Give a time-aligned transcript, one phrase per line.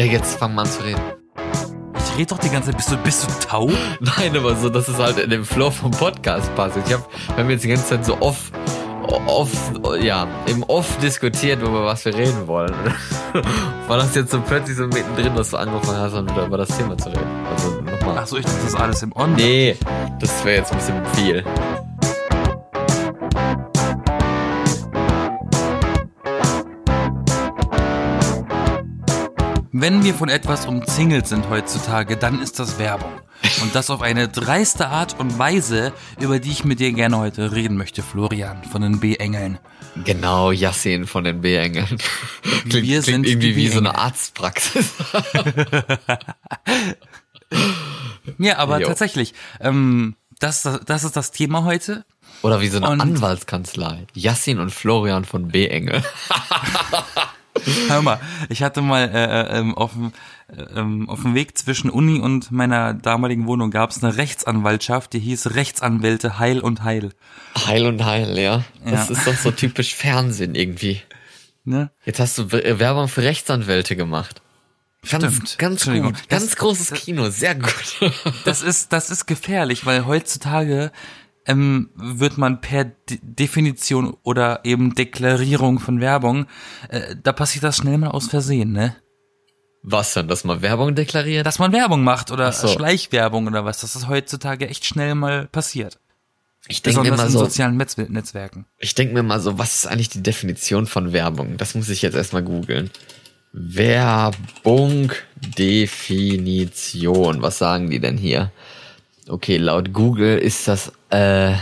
[0.00, 1.02] Ja, jetzt fang mal an zu reden.
[1.98, 2.78] Ich rede doch die ganze Zeit.
[2.78, 3.70] Bist du, bist du taub?
[4.00, 6.78] Nein, aber so, dass es halt in dem Flow vom Podcast passt.
[6.78, 8.50] Ich hab, wir haben jetzt die ganze Zeit so off,
[9.26, 9.50] off,
[10.00, 12.74] ja, im Off diskutiert, über was wir reden wollen.
[13.88, 16.74] War das jetzt so plötzlich so mittendrin, dass du angefangen hast, dann wieder über das
[16.74, 17.46] Thema zu reden?
[17.50, 18.18] Also nochmal.
[18.20, 19.34] Achso, ich dachte, das ist alles im On.
[19.34, 19.76] Nee,
[20.18, 21.44] das wäre jetzt ein bisschen viel.
[29.80, 33.12] Wenn wir von etwas umzingelt sind heutzutage, dann ist das Werbung.
[33.62, 37.52] Und das auf eine dreiste Art und Weise, über die ich mit dir gerne heute
[37.52, 39.58] reden möchte, Florian von den B-Engeln.
[40.04, 41.86] Genau, Yassin von den B-Engeln.
[42.42, 43.96] Klingt, Wir klingt sind die irgendwie wie so eine.
[43.96, 44.92] Arztpraxis.
[48.38, 48.86] Ja, aber Jo.
[48.86, 52.04] tatsächlich, ähm, das, das ist das Thema heute.
[52.42, 54.06] Oder wie so eine Und- Anwaltskanzlei.
[54.14, 56.04] Yassin und Florian von B-Engel.
[57.88, 60.12] Hör mal, ich hatte mal äh, ähm, auf, dem,
[60.56, 65.12] äh, ähm, auf dem Weg zwischen Uni und meiner damaligen Wohnung gab es eine Rechtsanwaltschaft,
[65.12, 67.10] die hieß Rechtsanwälte Heil und Heil.
[67.66, 68.64] Heil und Heil, ja.
[68.84, 69.16] Das Ja.
[69.16, 71.02] ist doch so typisch Fernsehen irgendwie.
[71.64, 71.90] Ne?
[72.04, 74.40] Jetzt hast du W- Werbung für Rechtsanwälte gemacht.
[75.08, 75.58] Ganz, Stimmt.
[75.58, 76.28] ganz gut.
[76.28, 78.12] Ganz Das- großes Kino, sehr gut.
[78.44, 80.92] Das ist, das ist gefährlich, weil heutzutage
[81.46, 86.46] ähm, wird man per De Definition oder eben Deklarierung von Werbung,
[86.88, 88.96] äh, da passiert das schnell mal aus Versehen, ne?
[89.82, 91.46] Was denn, dass man Werbung deklariert?
[91.46, 92.68] Dass man Werbung macht oder so.
[92.68, 95.98] Schleichwerbung oder was, dass das heutzutage echt schnell mal passiert.
[96.68, 98.66] Ich denke mir Besonders mal in so, sozialen Netz Netzwerken.
[98.78, 101.56] ich denke mir mal so, was ist eigentlich die Definition von Werbung?
[101.56, 102.90] Das muss ich jetzt erstmal googeln.
[103.52, 105.12] Werbung
[105.58, 107.40] Definition.
[107.40, 108.52] Was sagen die denn hier?
[109.30, 111.54] Okay, laut Google ist das, äh,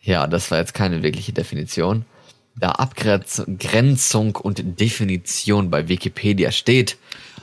[0.00, 2.06] ja, das war jetzt keine wirkliche Definition.
[2.56, 6.96] Da Abgrenzung und Definition bei Wikipedia steht,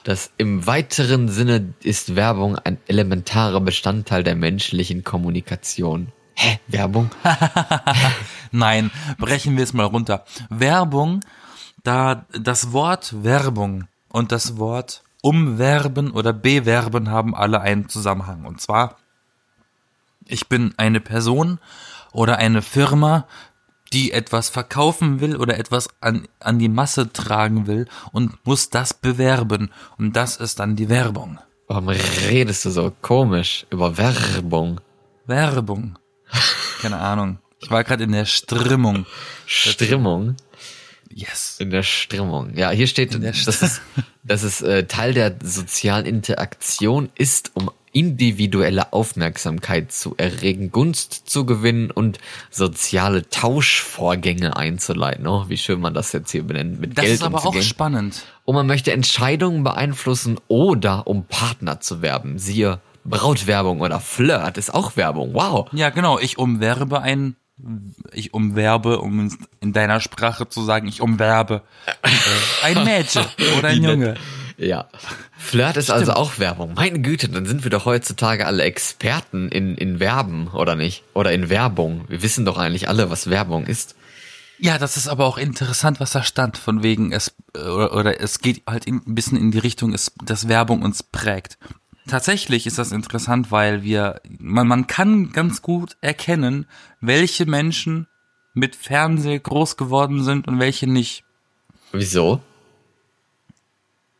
[0.04, 6.08] dass im weiteren Sinne ist Werbung ein elementarer Bestandteil der menschlichen Kommunikation.
[6.34, 6.60] Hä?
[6.66, 7.12] Werbung?
[8.52, 10.26] Nein, brechen wir es mal runter.
[10.50, 11.20] Werbung,
[11.84, 18.46] da das Wort Werbung und das Wort umwerben oder bewerben haben alle einen Zusammenhang.
[18.46, 18.98] Und zwar,
[20.30, 21.60] ich bin eine Person
[22.12, 23.28] oder eine Firma,
[23.92, 28.94] die etwas verkaufen will oder etwas an, an die Masse tragen will und muss das
[28.94, 29.72] bewerben.
[29.98, 31.40] Und das ist dann die Werbung.
[31.68, 34.82] Warum redest du so komisch über Werbung?
[35.26, 35.98] Werbung.
[36.82, 37.40] Keine Ahnung.
[37.62, 39.06] Ich war gerade in der Strimmung.
[39.46, 40.36] Stimmung?
[41.12, 41.58] Yes.
[41.60, 42.56] In der Stimmung.
[42.56, 43.82] Ja, hier steht, dass es,
[44.24, 51.46] dass es äh, Teil der sozialen Interaktion ist, um individuelle Aufmerksamkeit zu erregen, Gunst zu
[51.46, 52.20] gewinnen und
[52.52, 55.28] soziale Tauschvorgänge einzuleiten.
[55.28, 57.64] Oh, wie schön man das jetzt hier benennt, mit Das Geld ist aber auch umzugehen.
[57.64, 58.24] spannend.
[58.46, 62.40] Und man möchte Entscheidungen beeinflussen oder um Partner zu werben.
[62.40, 65.34] Siehe Brautwerbung oder Flirt ist auch Werbung.
[65.34, 65.70] Wow.
[65.72, 66.20] Ja, genau.
[66.20, 67.36] Ich umwerbe ein,
[68.14, 72.10] ich umwerbe, um in- in deiner Sprache zu sagen, ich umwerbe äh,
[72.66, 73.26] ein Mädchen
[73.58, 73.84] oder ein.
[73.84, 74.16] Junge.
[74.60, 74.90] Ja.
[75.38, 76.74] Flirt ist also auch Werbung.
[76.76, 81.04] Meine Güte, dann sind wir doch heutzutage alle Experten in, in Werben, oder nicht?
[81.14, 82.04] Oder in Werbung.
[82.10, 83.96] Wir wissen doch eigentlich alle, was Werbung ist.
[84.58, 88.20] Ja, das ist aber auch interessant, was da stand, von wegen es äh, oder, oder
[88.20, 91.58] es geht halt in, ein bisschen in die Richtung, es, dass Werbung uns prägt.
[92.08, 96.66] Tatsächlich ist das interessant, weil wir man man kann ganz gut erkennen,
[97.00, 98.08] welche Menschen
[98.54, 101.24] mit Fernseh groß geworden sind und welche nicht.
[101.94, 102.42] Wieso?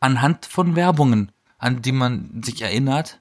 [0.00, 3.20] Anhand von Werbungen, an die man sich erinnert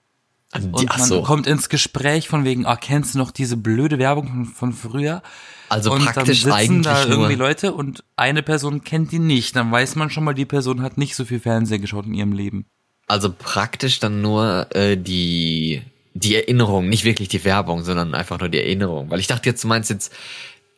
[0.58, 1.22] die, Und man so.
[1.22, 5.22] kommt ins Gespräch von wegen, ah, kennst du noch diese blöde Werbung von, von früher?
[5.70, 7.48] Also und praktisch dann sitzen da eigentlich irgendwie nur.
[7.48, 9.56] Leute und eine Person kennt die nicht.
[9.56, 12.34] Dann weiß man schon mal, die Person hat nicht so viel Fernseher geschaut in ihrem
[12.34, 12.66] Leben.
[13.06, 15.84] Also praktisch dann nur äh, die,
[16.16, 19.12] die Erinnerung, nicht wirklich die Werbung, sondern einfach nur die Erinnerung.
[19.12, 20.12] Weil ich dachte jetzt, du meinst jetzt,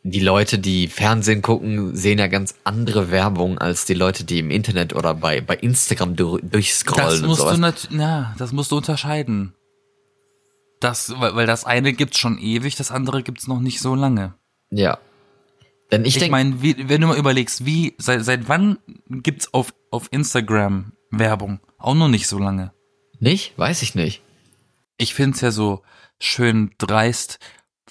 [0.04, 4.50] die Leute, die Fernsehen gucken, sehen ja ganz andere Werbung als die Leute, die im
[4.50, 7.88] Internet oder bei, bei Instagram du, durchscrollen Das und musst sowas.
[7.88, 9.54] du na, das musst du unterscheiden.
[10.80, 14.34] Das, weil, weil das eine gibt's schon ewig, das andere gibt's noch nicht so lange.
[14.70, 14.98] Ja.
[15.92, 18.78] Denn ich, Ich, meine, wenn du mal überlegst, wie, seit, seit wann
[19.08, 21.60] gibt's auf, auf Instagram Werbung?
[21.78, 22.72] Auch noch nicht so lange.
[23.20, 23.56] nicht?
[23.56, 24.22] Weiß ich nicht.
[24.96, 25.82] ich find's ja so
[26.18, 27.38] schön dreist,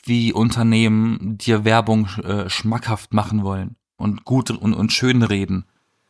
[0.04, 5.66] wie Unternehmen dir Werbung äh, schmackhaft machen wollen und gut und, und schön reden.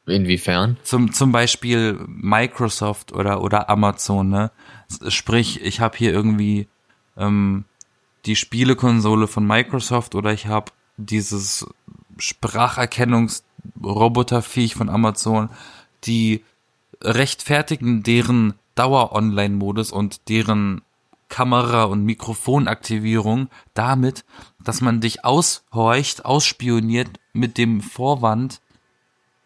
[0.05, 0.77] Inwiefern?
[0.83, 4.51] Zum, zum Beispiel Microsoft oder, oder Amazon, ne?
[5.07, 6.67] Sprich, ich habe hier irgendwie
[7.17, 7.65] ähm,
[8.25, 11.67] die Spielekonsole von Microsoft oder ich habe dieses
[12.17, 15.49] Spracherkennungsroboterviech von Amazon,
[16.03, 16.43] die
[17.01, 20.81] rechtfertigen deren Dauer-Online-Modus und deren
[21.31, 24.23] Kamera- und Mikrofonaktivierung damit,
[24.63, 28.61] dass man dich aushorcht, ausspioniert mit dem Vorwand,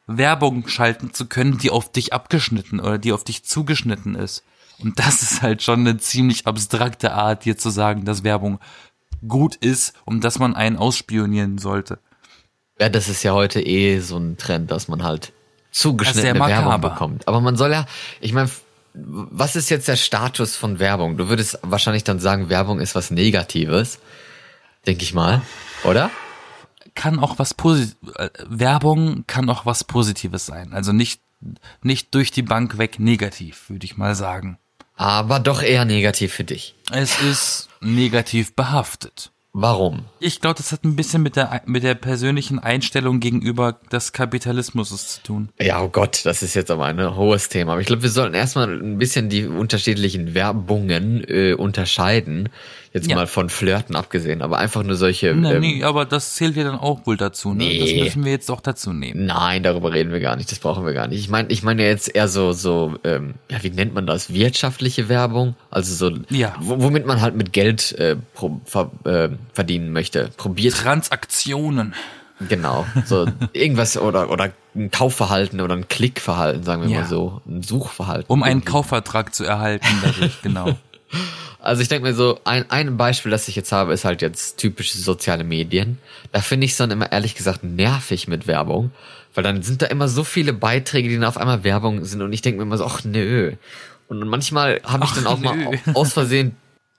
[0.08, 4.44] Werbung schalten zu können, die auf dich abgeschnitten oder die auf dich zugeschnitten ist.
[4.80, 8.60] Und das ist halt schon eine ziemlich abstrakte Art, dir zu sagen, dass Werbung
[9.26, 12.00] gut ist und dass man einen ausspionieren sollte.
[12.80, 15.32] Ja, das ist ja heute eh so ein Trend, dass man halt
[15.72, 17.28] zugeschnittene Werbung bekommt.
[17.28, 17.86] Aber man soll ja,
[18.20, 18.50] ich meine,
[18.96, 21.18] was ist jetzt der Status von Werbung?
[21.18, 24.00] Du würdest wahrscheinlich dann sagen, Werbung ist was Negatives,
[24.86, 25.42] denke ich mal,
[25.84, 26.10] oder?
[26.94, 30.74] Kann auch was Posit äh, Werbung kann auch was Positives sein.
[30.74, 31.22] Also nicht
[31.84, 34.58] nicht durch die Bank weg negativ, würde ich mal sagen.
[34.96, 36.74] Aber doch eher negativ für dich.
[36.92, 39.32] Es ist negativ behaftet.
[39.58, 40.04] Warum?
[40.20, 44.90] Ich glaube, das hat ein bisschen mit der, mit der persönlichen Einstellung gegenüber des Kapitalismus
[44.90, 45.50] zu tun.
[45.62, 47.72] Ja, oh Gott, das ist jetzt aber ein hohes Thema.
[47.72, 52.50] Aber ich glaube, wir sollten erstmal ein bisschen die unterschiedlichen Werbungen äh, unterscheiden.
[52.96, 53.18] Jetzt ja.
[53.18, 55.36] mal von Flirten abgesehen, aber einfach nur solche.
[55.36, 57.66] Nee, ähm, nee, aber das zählt ja dann auch wohl dazu, ne?
[57.66, 57.80] Nee.
[57.80, 59.26] Das müssen wir jetzt auch dazu nehmen.
[59.26, 61.20] Nein, darüber reden wir gar nicht, das brauchen wir gar nicht.
[61.20, 64.34] Ich meine, ich meine jetzt eher so, so, ähm, ja, wie nennt man das?
[64.34, 65.56] Wirtschaftliche Werbung?
[65.72, 66.56] Also so, ja.
[66.62, 70.30] womit man halt mit Geld äh, pro, ver, äh, verdienen möchte.
[70.38, 70.76] Probiert.
[70.76, 71.96] Transaktionen.
[72.48, 77.02] Genau, so irgendwas oder oder ein Kaufverhalten oder ein Klickverhalten, sagen wir ja.
[77.02, 78.32] mal so, ein Suchverhalten.
[78.32, 80.78] Um einen Kaufvertrag zu erhalten, dadurch, genau.
[81.66, 84.58] Also ich denke mir so, ein, ein Beispiel, das ich jetzt habe, ist halt jetzt
[84.58, 85.98] typische soziale Medien.
[86.32, 88.92] Da finde ich es dann immer ehrlich gesagt nervig mit Werbung,
[89.34, 92.32] weil dann sind da immer so viele Beiträge, die dann auf einmal Werbung sind und
[92.34, 93.54] ich denke mir immer so, ach nö.
[94.08, 95.46] Und manchmal habe ich ach, dann auch nö.
[95.46, 96.56] mal aus Versehen,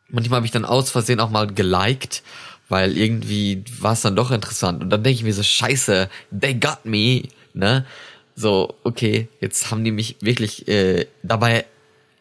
[0.09, 2.25] manchmal habe ich dann aus Versehen auch mal geliked,
[2.69, 4.83] weil irgendwie war es dann doch interessant.
[4.83, 7.23] Und dann denke ich mir so, scheiße, they got me,
[7.55, 7.87] ne?
[8.35, 11.67] So, okay, jetzt haben die mich wirklich äh, dabei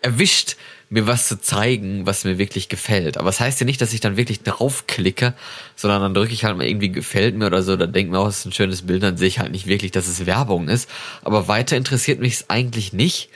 [0.04, 0.58] erwischt,
[0.96, 3.18] mir was zu zeigen, was mir wirklich gefällt.
[3.18, 5.34] Aber es das heißt ja nicht, dass ich dann wirklich draufklicke,
[5.76, 8.26] sondern dann drücke ich halt mal irgendwie gefällt mir oder so, dann denke mir, oh,
[8.26, 10.90] das ist ein schönes Bild, dann sehe ich halt nicht wirklich, dass es Werbung ist.
[11.22, 13.30] Aber weiter interessiert mich es eigentlich nicht.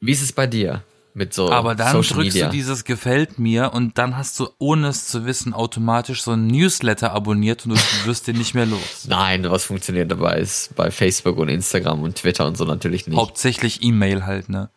[0.00, 0.82] Wie ist es bei dir?
[1.14, 2.46] Mit so Aber dann Social drückst Media?
[2.46, 6.48] du dieses gefällt mir und dann hast du, ohne es zu wissen, automatisch so ein
[6.48, 9.06] Newsletter abonniert und du wirst den nicht mehr los.
[9.06, 13.16] Nein, was funktioniert dabei ist bei Facebook und Instagram und Twitter und so natürlich nicht.
[13.16, 14.70] Hauptsächlich E-Mail halt, ne?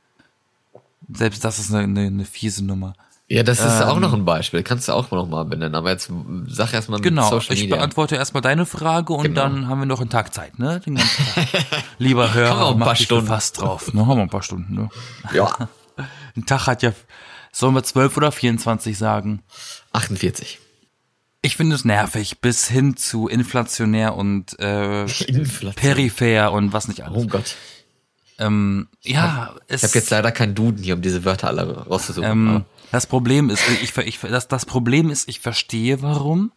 [1.11, 2.93] Selbst das ist eine, eine, eine fiese Nummer.
[3.29, 4.63] Ja, das ist ähm, auch noch ein Beispiel.
[4.63, 5.75] Kannst du auch noch mal benennen.
[5.75, 6.11] Aber jetzt
[6.47, 7.63] sag erst mal mit genau, Social Media.
[7.63, 9.41] ich beantworte erstmal deine Frage und genau.
[9.41, 10.81] dann haben wir noch einen Tag Zeit, ne?
[10.81, 11.47] Den ganzen Tag.
[11.97, 13.93] Lieber Hörer, ein paar Stunden fast drauf.
[13.93, 14.05] Ne?
[14.05, 14.89] Haben wir ein paar Stunden, ne?
[15.33, 15.49] Ja.
[16.35, 16.91] ein Tag hat ja,
[17.51, 19.41] sollen wir 12 oder 24 sagen?
[19.93, 20.59] 48.
[21.41, 25.73] Ich finde es nervig, bis hin zu inflationär und äh, Inflation.
[25.73, 27.23] peripher und was nicht alles.
[27.23, 27.55] Oh Gott.
[28.39, 32.29] Ähm, ja, ich habe jetzt leider keinen Duden hier, um diese Wörter alle rauszusuchen.
[32.29, 36.51] Ähm, das Problem ist, ich, ich, das, das Problem ist, ich verstehe warum,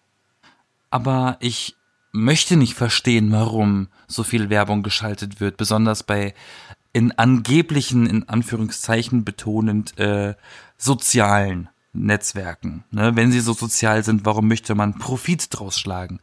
[0.90, 1.76] aber ich
[2.12, 6.34] möchte nicht verstehen, warum so viel Werbung geschaltet wird, besonders bei
[6.92, 10.34] in angeblichen, in Anführungszeichen betonend, äh,
[10.78, 12.84] sozialen Netzwerken.
[12.90, 13.16] Ne?
[13.16, 16.20] Wenn sie so sozial sind, warum möchte man Profit draus schlagen?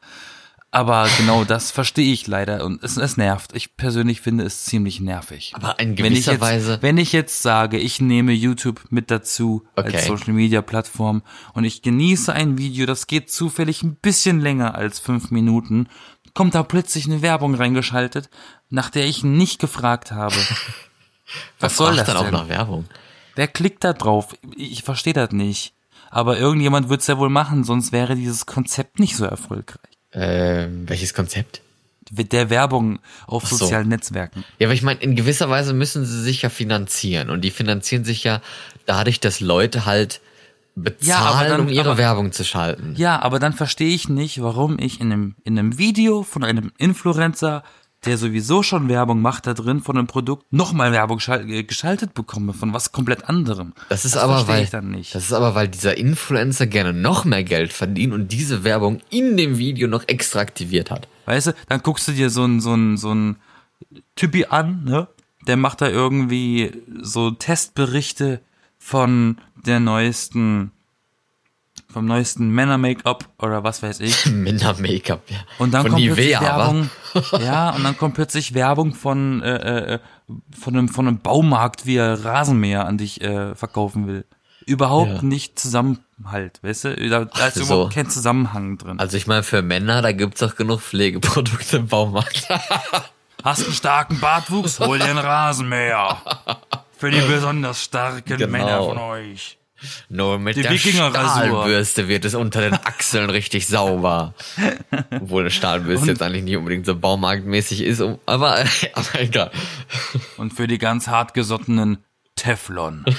[0.73, 3.55] Aber genau das verstehe ich leider und es, es nervt.
[3.55, 5.51] Ich persönlich finde es ziemlich nervig.
[5.53, 6.77] Aber in gewisser wenn ich jetzt, Weise.
[6.81, 9.95] Wenn ich jetzt sage, ich nehme YouTube mit dazu Okay.
[9.97, 11.21] als Social Media Plattform
[11.53, 15.89] und ich genieße ein Video, das geht zufällig ein bisschen länger als fünf Minuten,
[16.33, 18.31] kommt da plötzlich eine Werbung reingeschaltet,
[18.71, 20.33] nach der ich nicht gefragt habe.
[21.59, 22.85] Was soll das dann auch noch Werbung?
[23.35, 24.35] Wer klickt da drauf?
[24.57, 25.75] Ich verstehe das nicht.
[26.09, 29.92] Aber irgendjemand wird es ja wohl machen, sonst wäre dieses Konzept nicht so erfolgreich.
[30.13, 31.61] Äh, welches Konzept?
[32.11, 33.55] Der Werbung auf so.
[33.55, 34.43] sozialen Netzwerken.
[34.59, 37.29] Ja, aber ich meine, in gewisser Weise müssen sie sich ja finanzieren.
[37.31, 38.41] Und die finanzieren sich ja
[38.85, 40.21] dadurch, dass Leute halt
[40.75, 42.93] bezahlen, Ja, dann- um ihre aber- Werbung zu schalten.
[42.97, 46.71] Ja, aber dann verstehe ich nicht, warum ich in einem, in einem Video von einem
[46.77, 47.63] Influencer,
[48.05, 52.53] der sowieso schon Werbung macht da drin von einem Produkt, nochmal Werbung äh, geschaltet bekomme
[52.53, 53.73] von was komplett anderem.
[53.89, 55.15] Das ist aber, verstehe weil, ich dann nicht.
[55.15, 59.37] das ist aber, weil dieser Influencer gerne noch mehr Geld verdient und diese Werbung in
[59.37, 61.07] dem Video noch extra aktiviert hat.
[61.25, 63.37] Weißt du, dann guckst du dir so ein, so ein, so ein
[64.15, 65.07] Typi an, ne?
[65.47, 68.39] Der macht da irgendwie so Testberichte
[68.77, 70.71] von der neuesten,
[71.93, 74.25] vom neuesten Männer-Make-up oder was weiß ich.
[74.31, 75.37] Minder-Make-up, ja.
[75.59, 76.89] Und dann Von kommt plötzlich Nivea, Werbung,
[77.39, 79.99] ja, und dann kommt plötzlich Werbung von, äh, äh,
[80.59, 84.25] von einem, von einem Baumarkt, wie er Rasenmäher an dich äh, verkaufen will.
[84.65, 85.21] Überhaupt Ja.
[85.21, 87.09] nicht Zusammenhalt, weißt du?
[87.09, 87.63] Da, da ist so.
[87.63, 88.97] überhaupt kein Zusammenhang drin.
[88.99, 92.47] Also ich meine, für Männer, da gibt's doch genug Pflegeprodukte im Baumarkt.
[93.43, 94.79] Hast einen starken Bartwuchs?
[94.79, 96.17] Hol dir einen Rasenmäher.
[96.97, 98.51] Für die besonders starken Genau.
[98.51, 99.57] Männer von euch.
[100.09, 100.77] Nur mit Die der.
[100.77, 104.33] Stahlbürste wird es unter den Achseln richtig sauber.
[105.11, 108.63] Obwohl eine Stahlbürste Und- jetzt eigentlich nicht unbedingt so baumarktmäßig ist, um, aber,
[108.93, 109.51] aber egal.
[110.37, 111.97] Und für die ganz hartgesottenen
[112.35, 113.05] Teflon.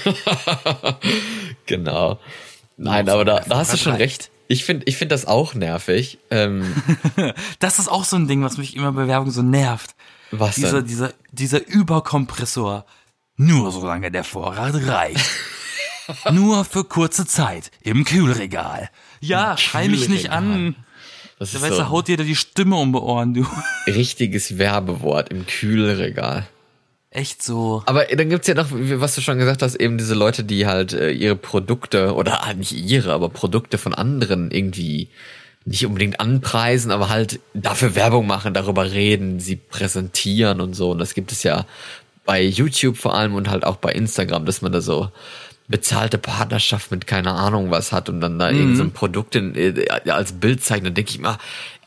[1.66, 2.18] Genau.
[2.76, 4.30] Nein, aber da, da hast du schon recht.
[4.48, 6.18] Ich finde ich find das auch nervig.
[6.30, 6.74] Ähm,
[7.58, 9.94] Das ist auch so ein Ding, was mich immer bei Werbung so nervt.
[10.30, 10.86] was Dieser, denn?
[10.86, 12.84] dieser, dieser Überkompressor.
[13.36, 15.24] Nur solange der Vorrat reicht.
[16.32, 18.90] Nur für kurze Zeit im Kühlregal.
[19.20, 20.76] Ja, schrei mich nicht an.
[21.38, 23.46] Das ist weißt, so haut dir da die Stimme um die Ohren, du.
[23.86, 26.46] richtiges Werbewort im Kühlregal.
[27.10, 27.82] Echt so.
[27.86, 30.92] Aber dann gibt's ja noch, was du schon gesagt hast, eben diese Leute, die halt
[30.92, 35.08] äh, ihre Produkte, oder ah, nicht ihre, aber Produkte von anderen irgendwie
[35.64, 40.90] nicht unbedingt anpreisen, aber halt dafür Werbung machen, darüber reden, sie präsentieren und so.
[40.90, 41.66] Und das gibt es ja
[42.24, 45.10] bei YouTube vor allem und halt auch bei Instagram, dass man da so
[45.68, 49.54] bezahlte Partnerschaft mit keine Ahnung was hat und dann da irgend so ein Produkt in,
[49.54, 51.38] äh, als Bild zeigt, dann denke ich mal,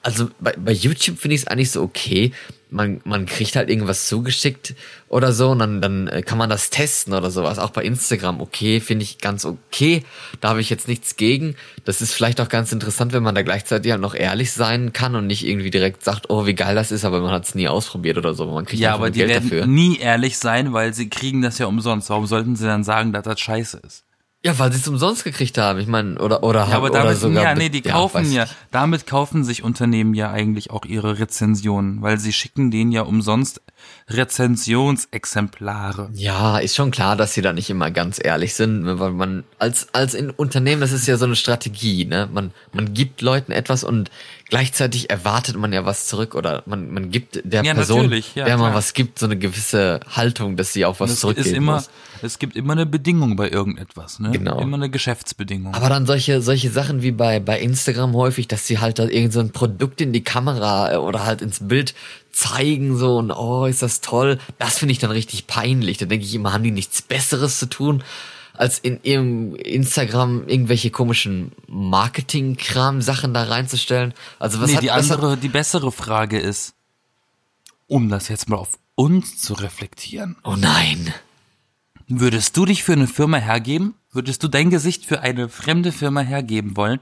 [0.02, 2.32] also bei, bei YouTube finde ich es eigentlich so okay.
[2.70, 4.76] Man, man kriegt halt irgendwas zugeschickt
[5.08, 7.60] oder so und dann, dann äh, kann man das testen oder sowas.
[7.60, 10.04] Auch bei Instagram okay, finde ich ganz okay.
[10.42, 11.56] Da habe ich jetzt nichts gegen.
[11.86, 15.16] Das ist vielleicht auch ganz interessant, wenn man da gleichzeitig halt noch ehrlich sein kann
[15.16, 17.68] und nicht irgendwie direkt sagt, oh, wie geil das ist, aber man hat es nie
[17.70, 18.46] ausprobiert oder so.
[18.48, 19.66] Man kriegt Ja, aber die Geld werden dafür.
[19.66, 22.10] nie ehrlich sein, weil sie kriegen das ja umsonst.
[22.10, 24.04] Warum sollten sie dann sagen, dass das scheiße ist?
[24.46, 25.80] Ja, weil sie es umsonst gekriegt haben.
[25.80, 28.44] Ich meine, oder oder Ja, aber oder damit, sogar ja, nee, die ja, kaufen ja,
[28.44, 28.50] ich.
[28.72, 33.62] damit kaufen sich Unternehmen ja eigentlich auch ihre Rezensionen, weil sie schicken denen ja umsonst
[34.10, 36.10] Rezensionsexemplare.
[36.14, 39.44] Ja, ist schon klar, dass sie da nicht immer ganz ehrlich sind, ne, weil man
[39.60, 42.30] als als in Unternehmen, das ist ja so eine Strategie, ne?
[42.32, 44.12] Man man gibt Leuten etwas und
[44.50, 48.58] gleichzeitig erwartet man ja was zurück oder man man gibt der Ja, Person, ja, der
[48.58, 51.74] man was gibt, so eine gewisse Haltung, dass sie auch was Es zurückgeben ist immer,
[51.76, 51.90] muss.
[52.22, 54.32] es gibt immer eine Bedingung bei irgendetwas, ne?
[54.32, 54.60] Genau.
[54.60, 55.74] Immer eine Geschäftsbedingung.
[55.74, 59.34] Aber dann solche solche Sachen wie bei bei Instagram häufig, dass sie halt da irgend
[59.34, 61.94] so ein Produkt in die Kamera äh, oder halt ins Bild
[62.32, 64.38] zeigen so und oh, ist das toll.
[64.60, 65.98] Das finde ich dann richtig peinlich.
[65.98, 68.04] Da denke ich immer, haben die nichts besseres zu tun,
[68.58, 74.14] als in ihrem Instagram irgendwelche komischen Marketing-Kram Sachen da reinzustellen.
[74.40, 76.74] Also was nee, hat die was hat- andere, die bessere Frage ist,
[77.88, 80.36] um das jetzt mal auf uns zu reflektieren.
[80.44, 81.14] Oh nein.
[82.08, 83.94] Würdest du dich für eine Firma hergeben?
[84.12, 87.00] Würdest du dein Gesicht für eine fremde Firma hergeben wollen?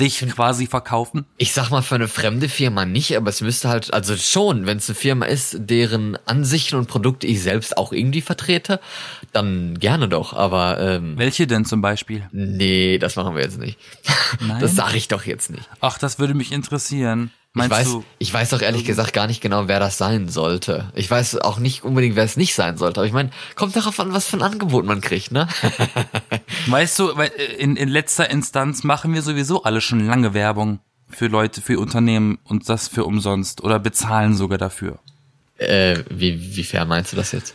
[0.00, 1.26] Dich quasi verkaufen?
[1.36, 4.78] Ich sag mal für eine fremde Firma nicht, aber es müsste halt, also schon, wenn
[4.78, 8.80] es eine Firma ist, deren Ansichten und Produkte ich selbst auch irgendwie vertrete,
[9.32, 10.32] dann gerne doch.
[10.32, 12.28] Aber ähm, Welche denn zum Beispiel?
[12.32, 13.78] nee, das machen wir jetzt nicht.
[14.40, 14.60] Nein?
[14.60, 15.68] Das sage ich doch jetzt nicht.
[15.80, 17.30] Ach, das würde mich interessieren.
[17.54, 18.04] Ich Meinst weiß, du?
[18.18, 20.90] ich weiß auch ehrlich gesagt gar nicht genau, wer das sein sollte.
[20.94, 23.00] Ich weiß auch nicht unbedingt, wer es nicht sein sollte.
[23.00, 25.48] Aber ich meine, kommt darauf an, was für ein Angebot man kriegt, ne?
[26.68, 27.28] Weißt du, äh,
[27.58, 30.80] in, in letzter Instanz machen wir sowieso alle schon lange Werbung
[31.10, 34.98] für Leute, für Unternehmen und das für umsonst oder bezahlen sogar dafür.
[35.58, 37.54] äh, wie, wie fair meinst du das jetzt?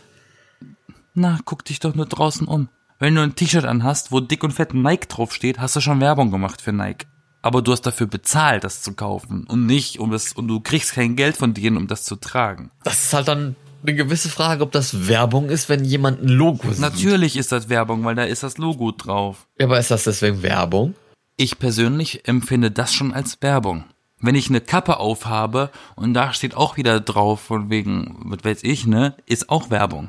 [1.14, 2.68] Na, guck dich doch nur draußen um.
[3.00, 6.30] Wenn du ein T-Shirt anhast, wo dick und fett Nike draufsteht, hast du schon Werbung
[6.30, 7.06] gemacht für Nike.
[7.40, 10.92] Aber du hast dafür bezahlt, das zu kaufen und nicht um das und du kriegst
[10.92, 12.70] kein Geld von denen, um das zu tragen.
[12.84, 16.70] Das ist halt dann eine gewisse Frage, ob das Werbung ist, wenn jemand ein Logo
[16.70, 16.80] sieht.
[16.80, 19.46] Natürlich ist das Werbung, weil da ist das Logo drauf.
[19.58, 20.94] Ja, aber ist das deswegen Werbung?
[21.36, 23.84] Ich persönlich empfinde das schon als Werbung.
[24.20, 28.64] Wenn ich eine Kappe aufhabe und da steht auch wieder drauf, von wegen, was weiß
[28.64, 30.08] ich, ne, ist auch Werbung.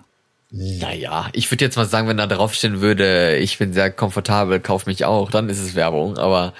[0.50, 4.88] Naja, ich würde jetzt mal sagen, wenn da draufstehen würde, ich bin sehr komfortabel, kauf
[4.88, 6.18] mich auch, dann ist es Werbung.
[6.18, 6.54] Aber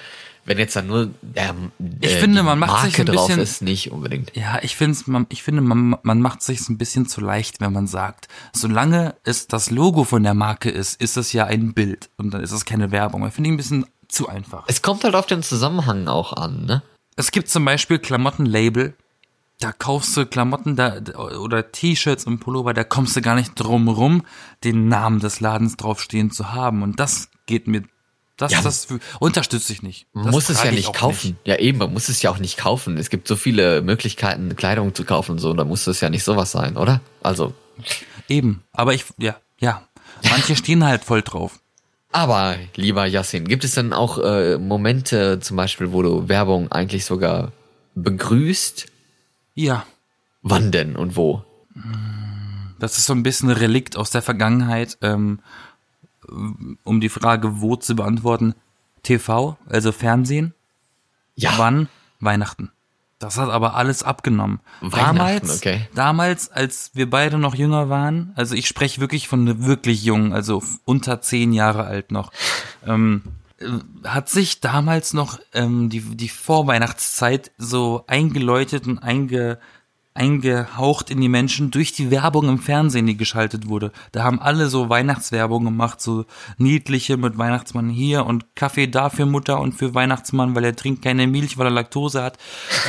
[0.50, 1.54] wenn jetzt da nur der,
[2.00, 4.34] Ich äh, finde, die man macht sich Marke ein drauf bisschen- ist, nicht unbedingt.
[4.36, 7.72] Ja, ich find's, man, ich finde, man, man macht sich's ein bisschen zu leicht, wenn
[7.72, 12.10] man sagt, solange es das Logo von der Marke ist, ist es ja ein Bild
[12.16, 13.24] und dann ist es keine Werbung.
[13.28, 14.64] Ich finde ich ein bisschen zu einfach.
[14.66, 16.82] Es kommt halt auf den Zusammenhang auch an, ne?
[17.14, 18.94] Es gibt zum Beispiel Klamottenlabel,
[19.60, 20.96] da kaufst du Klamotten da
[21.38, 24.22] oder T-Shirts und Pullover, da kommst du gar nicht drum rum,
[24.64, 26.82] den Namen des Ladens draufstehen zu haben.
[26.82, 27.82] Und das geht mir,
[28.40, 28.62] das, Ja.
[28.62, 30.06] das unterstütze ich nicht.
[30.12, 31.36] Man Das muss es ja ich nicht kaufen.
[31.44, 32.96] Ja, eben, man muss es ja auch nicht kaufen.
[32.96, 36.24] Es gibt so viele Möglichkeiten, Kleidung zu kaufen und so, da muss es ja nicht
[36.24, 37.00] sowas sein, oder?
[37.22, 37.52] Also,
[38.28, 38.62] Eben.
[38.72, 39.82] Aber ich, ja, ja.
[40.28, 41.60] Manche stehen halt voll drauf.
[42.12, 47.04] aber lieber Yassin, gibt es denn auch äh, Momente zum Beispiel, wo du Werbung eigentlich
[47.04, 47.52] sogar
[47.94, 48.86] begrüßt?
[49.54, 49.84] Ja.
[50.42, 51.44] Wann denn und wo?
[52.78, 55.40] Das ist so ein bisschen ein Relikt aus der Vergangenheit, ähm,
[56.84, 58.54] um die Frage wo zu beantworten.
[59.02, 60.54] TV, also Fernsehen,
[61.34, 61.88] Ja, wann?
[62.20, 62.70] Weihnachten.
[63.18, 64.60] Das hat aber alles abgenommen.
[64.90, 65.86] Damals, okay.
[65.94, 70.62] damals, als wir beide noch jünger waren, also ich spreche wirklich von wirklich jung, also
[70.86, 72.32] unter zehn Jahre alt noch,
[72.86, 73.22] ähm,
[73.58, 73.66] äh,
[74.08, 79.58] hat sich damals noch ähm, die, die Vorweihnachtszeit so eingeläutet und einge,
[80.14, 83.92] eingehaucht in die Menschen durch die Werbung im Fernsehen, die geschaltet wurde.
[84.12, 86.24] Da haben alle so Weihnachtswerbung gemacht, so
[86.58, 91.02] niedliche mit Weihnachtsmann hier und Kaffee da für Mutter und für Weihnachtsmann, weil er trinkt
[91.02, 92.38] keine Milch, weil er Laktose hat.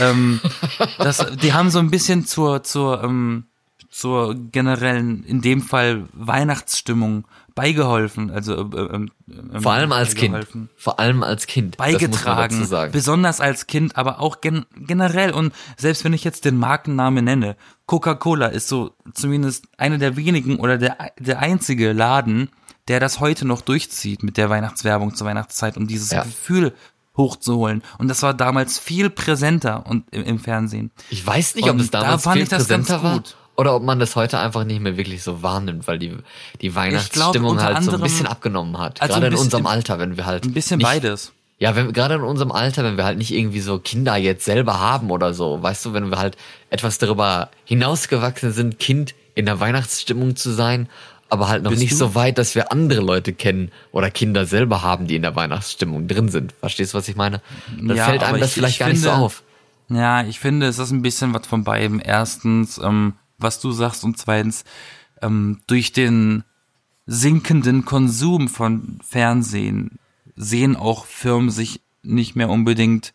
[0.01, 0.41] ähm,
[0.97, 3.45] das, die haben so ein bisschen zur, zur, ähm,
[3.91, 10.47] zur generellen, in dem Fall Weihnachtsstimmung beigeholfen, also äh, ähm, ähm, Vor allem als Kind.
[10.77, 11.75] Vor allem als Kind.
[11.75, 17.25] Beigetragen, besonders als Kind, aber auch gen generell und selbst wenn ich jetzt den Markennamen
[17.25, 22.49] nenne, Coca-Cola ist so zumindest einer der wenigen oder der der einzige Laden,
[22.87, 26.23] der das heute noch durchzieht mit der Weihnachtswerbung zur Weihnachtszeit, um dieses Ja.
[26.23, 26.73] Gefühl
[27.17, 30.91] hochzuholen und das war damals viel präsenter und im, im Fernsehen.
[31.09, 33.15] Ich weiß nicht, ob Und es da damals fand viel ich das ganz präsenter war
[33.15, 33.35] gut.
[33.57, 36.17] Oder ob man das heute einfach nicht mehr wirklich so wahrnimmt, weil die,
[36.61, 39.01] die glaub, Weihnachtsstimmung unter halt so ein anderem- bisschen abgenommen hat.
[39.01, 41.31] Also gerade in unserem Alter, wenn wir halt Ein bisschen nicht, beides.
[41.59, 44.79] Ja, wenn, gerade in unserem Alter, wenn wir halt nicht irgendwie so Kinder jetzt selber
[44.79, 46.35] haben oder so, weißt du, wenn wir halt
[46.71, 50.89] etwas darüber hinausgewachsen sind, Kind in der Weihnachtsstimmung zu sein,
[51.29, 51.97] aber halt noch Bist nicht du?
[51.97, 56.07] so weit, dass wir andere Leute kennen oder Kinder selber haben, die in der Weihnachtsstimmung
[56.07, 56.53] drin sind.
[56.59, 57.41] Verstehst du, was ich meine?
[57.79, 59.43] Dann Ja, fällt einem das ich- vielleicht ich gar nicht so finde- auf.
[59.89, 62.01] Ja, ich finde, es ist ein bisschen was von beidem.
[62.03, 64.63] Erstens, ähm, was du sagst und zweitens,
[65.21, 66.43] ähm, durch den
[67.05, 69.99] sinkenden Konsum von Fernsehen
[70.35, 73.13] sehen auch Firmen sich nicht mehr unbedingt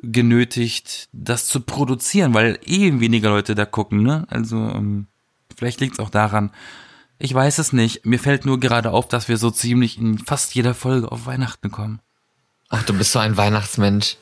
[0.00, 4.26] genötigt, das zu produzieren, weil eh weniger Leute da gucken, ne?
[4.30, 5.06] Also, ähm,
[5.56, 6.50] vielleicht liegt es auch daran.
[7.18, 8.06] Ich weiß es nicht.
[8.06, 11.70] Mir fällt nur gerade auf, dass wir so ziemlich in fast jeder Folge auf Weihnachten
[11.70, 12.00] kommen.
[12.68, 14.16] Ach, du bist so ein Weihnachtsmensch.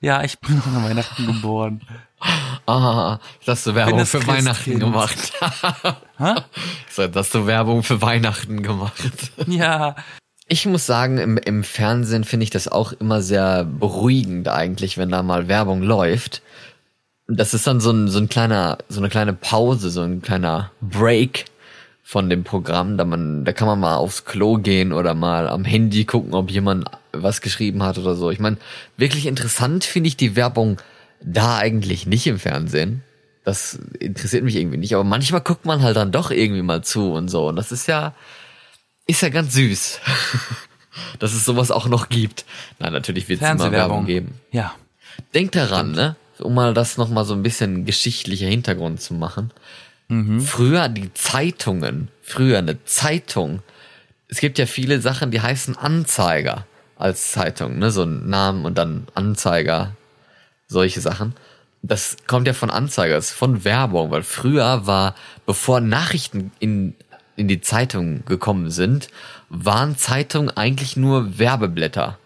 [0.00, 1.80] Ja, ich bin an Weihnachten geboren.
[2.66, 5.32] Ah, hast du Werbung das für Weihnachten gemacht.
[6.90, 9.32] So, hast du Werbung für Weihnachten gemacht.
[9.46, 9.94] Ja,
[10.48, 15.10] Ich muss sagen, im, im Fernsehen finde ich das auch immer sehr beruhigend eigentlich, wenn
[15.10, 16.42] da mal Werbung läuft.
[17.28, 20.72] Das ist dann so ein, so ein kleiner, so eine kleine Pause, so ein kleiner
[20.80, 21.44] Break
[22.08, 22.96] von dem Programm.
[22.96, 26.50] Da man, da kann man mal aufs Klo gehen oder mal am Handy gucken, ob
[26.50, 28.30] jemand was geschrieben hat oder so.
[28.30, 28.56] Ich meine,
[28.96, 30.78] wirklich interessant finde ich die Werbung
[31.20, 33.04] da eigentlich nicht im Fernsehen.
[33.44, 34.94] Das interessiert mich irgendwie nicht.
[34.94, 37.48] Aber manchmal guckt man halt dann doch irgendwie mal zu und so.
[37.48, 38.14] Und das ist ja,
[39.06, 40.00] ist ja ganz süß,
[41.18, 42.46] dass es sowas auch noch gibt.
[42.78, 44.40] Nein, natürlich wird es immer Werbung geben.
[44.50, 44.74] Ja.
[45.34, 46.16] Denk daran, ne?
[46.38, 49.50] Um mal das nochmal so ein bisschen geschichtlicher Hintergrund zu machen.
[50.40, 53.62] Früher die Zeitungen, früher eine Zeitung.
[54.28, 56.66] Es gibt ja viele Sachen, die heißen Anzeiger
[56.96, 57.90] als Zeitung, ne?
[57.90, 59.94] So ein Namen und dann Anzeiger,
[60.66, 61.34] solche Sachen.
[61.82, 65.14] Das kommt ja von Anzeiger, ist von Werbung, weil früher war,
[65.46, 66.94] bevor Nachrichten in,
[67.36, 69.08] in die Zeitung gekommen sind,
[69.50, 72.18] waren Zeitungen eigentlich nur Werbeblätter.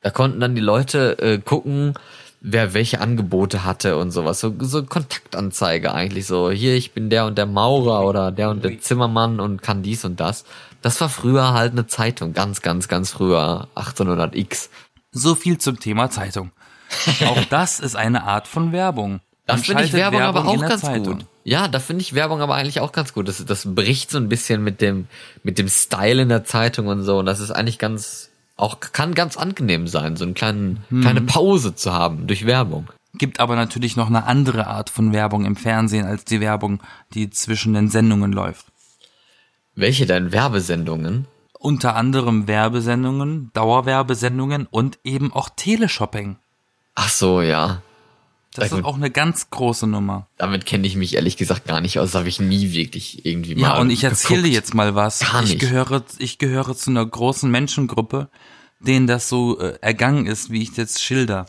[0.00, 1.94] Da konnten dann die Leute äh, gucken,
[2.42, 4.40] wer welche Angebote hatte und sowas.
[4.40, 6.50] So, so Kontaktanzeige eigentlich so.
[6.50, 10.04] Hier, ich bin der und der Maurer oder der und der Zimmermann und kann dies
[10.04, 10.44] und das.
[10.82, 12.32] Das war früher halt eine Zeitung.
[12.32, 13.68] Ganz, ganz, ganz früher.
[13.76, 14.68] 1800x.
[15.12, 16.50] So viel zum Thema Zeitung.
[17.26, 19.20] Auch das ist eine Art von Werbung.
[19.46, 21.18] Da finde ich schaltet Werbung, aber auch ganz Zeitung.
[21.18, 21.26] gut.
[21.42, 23.26] Ja, da finde ich Werbung aber eigentlich auch ganz gut.
[23.26, 25.08] Das, das bricht so ein bisschen mit dem,
[25.42, 27.18] mit dem Style in der Zeitung und so.
[27.18, 28.30] Und das ist eigentlich ganz,
[28.62, 31.00] auch kann ganz angenehm sein, so eine kleinen, Hm.
[31.02, 32.88] kleine Pause zu haben durch Werbung.
[33.14, 36.80] Gibt aber natürlich noch eine andere Art von Werbung im Fernsehen als die Werbung,
[37.12, 38.66] die zwischen den Sendungen läuft.
[39.74, 41.26] Welche denn Werbesendungen?
[41.58, 46.36] Unter anderem Werbesendungen, Dauerwerbesendungen und eben auch Teleshopping.
[46.94, 47.82] Ach so, ja.
[48.54, 50.28] Das ist auch eine ganz große Nummer.
[50.36, 52.10] Damit kenne ich mich ehrlich gesagt gar nicht aus.
[52.12, 54.54] Das habe ich nie wirklich irgendwie mal Ja, und ich erzähle geguckt.
[54.54, 55.20] jetzt mal was.
[55.20, 55.60] Gar Ich nicht.
[55.60, 58.28] gehöre, ich gehöre zu einer großen Menschengruppe,
[58.80, 61.46] denen das so äh, ergangen ist, wie ich jetzt schilder.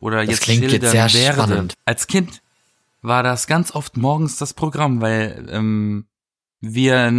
[0.00, 1.42] Oder jetzt klingt jetzt schildern sehr werde.
[1.42, 1.74] spannend.
[1.84, 2.42] Als Kind
[3.00, 6.06] war das ganz oft morgens das Programm, weil ähm,
[6.60, 7.12] wir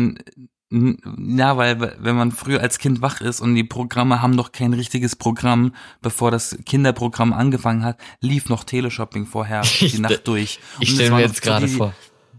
[0.71, 4.73] ja, weil wenn man früher als Kind wach ist und die Programme haben noch kein
[4.73, 10.59] richtiges Programm, bevor das Kinderprogramm angefangen hat, lief noch Teleshopping vorher die Nacht durch.
[10.79, 11.93] Ich stelle mir jetzt so gerade die- vor.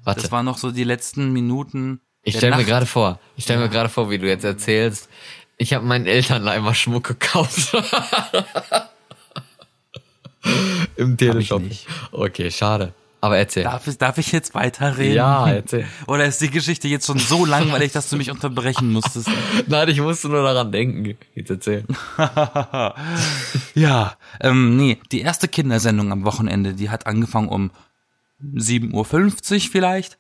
[0.05, 0.23] Warte.
[0.23, 2.01] Das waren noch so die letzten Minuten.
[2.23, 3.19] Ich stelle mir gerade vor.
[3.37, 5.09] Ich stelle mir gerade vor, wie du jetzt erzählst.
[5.59, 7.75] Ich habe meinen Eltern einmal Schmuck gekauft.
[10.97, 11.63] Im Teleshop.
[11.63, 11.87] nicht.
[12.13, 12.93] Okay, schade.
[13.21, 13.65] Aber erzähl.
[13.65, 15.15] Darf ich, darf ich jetzt weiterreden?
[15.17, 15.87] Ja, erzähl.
[16.07, 19.29] Oder ist die Geschichte jetzt schon so langweilig, dass du mich unterbrechen musstest?
[19.67, 21.17] Nein, ich musste nur daran denken.
[21.35, 21.85] Jetzt erzähl.
[23.75, 27.71] ja, ähm, nee, die erste Kindersendung am Wochenende, die hat angefangen um
[28.55, 28.93] 7.50
[29.55, 30.19] Uhr vielleicht.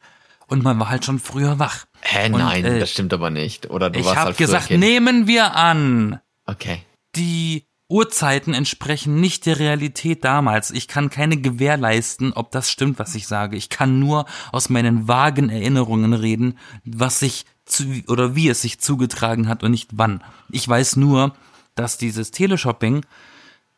[0.48, 1.86] Und man war halt schon früher wach.
[2.02, 3.68] Hä, Und, nein, äh, das stimmt aber nicht.
[3.68, 4.80] Oder du Ich warst habe halt früher gesagt, Kind.
[4.80, 6.82] nehmen wir an, Okay.
[7.16, 10.72] die Uhrzeiten entsprechen nicht der Realität damals.
[10.72, 13.56] Ich kann keine Gewähr leisten, ob das stimmt, was ich sage.
[13.56, 18.80] Ich kann nur aus meinen vagen Erinnerungen reden, was sich zu, oder wie es sich
[18.80, 20.22] zugetragen hat und nicht wann.
[20.50, 21.36] Ich weiß nur,
[21.76, 23.04] dass dieses Teleshopping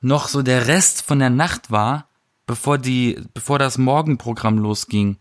[0.00, 2.08] noch so der Rest von der Nacht war,
[2.46, 5.18] bevor die, bevor das Morgenprogramm losging.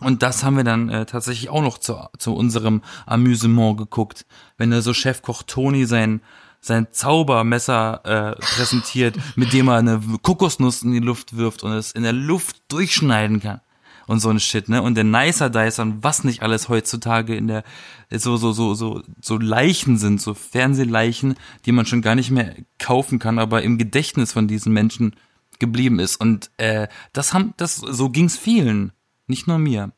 [0.00, 4.26] Und das haben wir dann äh, tatsächlich auch noch zu, zu unserem Amüsement geguckt.
[4.56, 6.20] Wenn da so Chefkoch Toni sein,
[6.60, 11.92] sein Zaubermesser äh, präsentiert, mit dem er eine Kokosnuss in die Luft wirft und es
[11.92, 13.60] in der Luft durchschneiden kann.
[14.06, 14.80] Und so ein Shit, ne?
[14.80, 17.62] Und der Nicer Dicer und was nicht alles heutzutage in der
[18.10, 21.34] so, so, so, so, so Leichen sind, so Fernsehleichen,
[21.66, 25.14] die man schon gar nicht mehr kaufen kann, aber im Gedächtnis von diesen Menschen
[25.58, 26.16] geblieben ist.
[26.16, 28.92] Und äh, das haben, das, so ging's vielen,
[29.26, 29.92] nicht nur mir.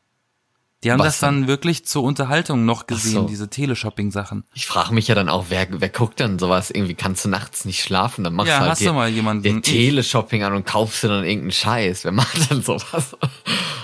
[0.83, 3.27] Die haben Was das dann wirklich zur Unterhaltung noch gesehen, so.
[3.27, 4.45] diese Teleshopping-Sachen.
[4.55, 6.71] Ich frage mich ja dann auch, wer, wer guckt dann sowas?
[6.71, 9.07] Irgendwie kannst du nachts nicht schlafen, dann machst Ja, du halt hast dir, du mal
[9.09, 9.61] jemanden- dir.
[9.61, 12.03] Teleshopping an und kaufst dir dann irgendeinen Scheiß.
[12.03, 13.15] Wer macht denn sowas?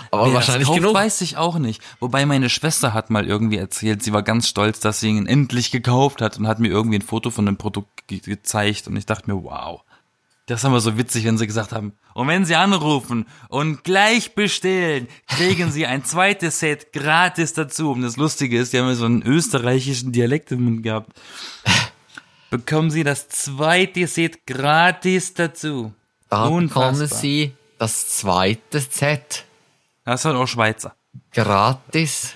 [0.09, 0.95] Aber Wer wahrscheinlich das kauft, genug.
[0.95, 1.83] weiß ich auch nicht.
[1.99, 5.69] Wobei meine Schwester hat mal irgendwie erzählt, sie war ganz stolz, dass sie ihn endlich
[5.69, 9.05] gekauft hat und hat mir irgendwie ein Foto von dem Produkt ge gezeigt und ich
[9.05, 9.81] dachte mir, wow.
[10.47, 14.33] Das ist immer so witzig, wenn sie gesagt haben, und wenn sie anrufen und gleich
[14.33, 17.91] bestellen, kriegen sie ein zweites Set gratis dazu.
[17.91, 21.11] Und das Lustige ist, die haben ja so einen österreichischen Dialekt im Mund gehabt.
[22.49, 25.93] Bekommen sie das zweite Set gratis dazu.
[26.29, 27.19] Da bekommen Unfassbar.
[27.19, 29.43] sie das zweite Set
[30.05, 30.95] Das war auch Schweizer.
[31.33, 32.33] gratis.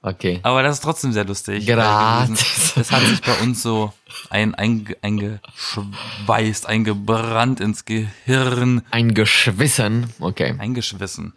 [0.00, 0.40] Okay.
[0.44, 1.66] Aber das ist trotzdem sehr lustig.
[1.66, 2.72] Gratis.
[2.74, 3.92] Das hat sich bei uns so
[4.30, 10.12] ein, einge, eingeschweißt, eingebrannt ins Gehirn, Ein Geschwissen.
[10.20, 10.54] Okay.
[10.58, 11.32] eingeschwissen.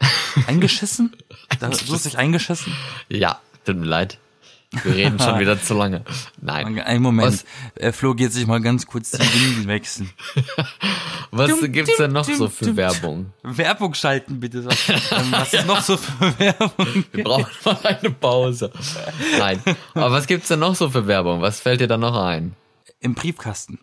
[0.47, 1.13] Eingeschissen?
[1.59, 2.73] Da, du hast dich eingeschissen?
[3.09, 4.17] Ja, tut mir leid.
[4.83, 6.03] Wir reden schon wieder zu lange.
[6.39, 6.79] Nein.
[6.79, 7.43] Ein Moment.
[7.75, 10.09] Äh, Flo geht sich mal ganz kurz die Windeln wechseln.
[11.31, 12.77] Was Dum, gibt's denn noch dum, so für dum.
[12.77, 13.33] Werbung?
[13.43, 14.65] Werbung schalten bitte.
[14.65, 17.05] Was, ähm, was ist noch so für Werbung?
[17.11, 18.71] Wir brauchen mal eine Pause.
[19.37, 19.61] Nein.
[19.93, 21.41] Aber was gibt's denn noch so für Werbung?
[21.41, 22.55] Was fällt dir da noch ein?
[23.01, 23.79] Im Briefkasten.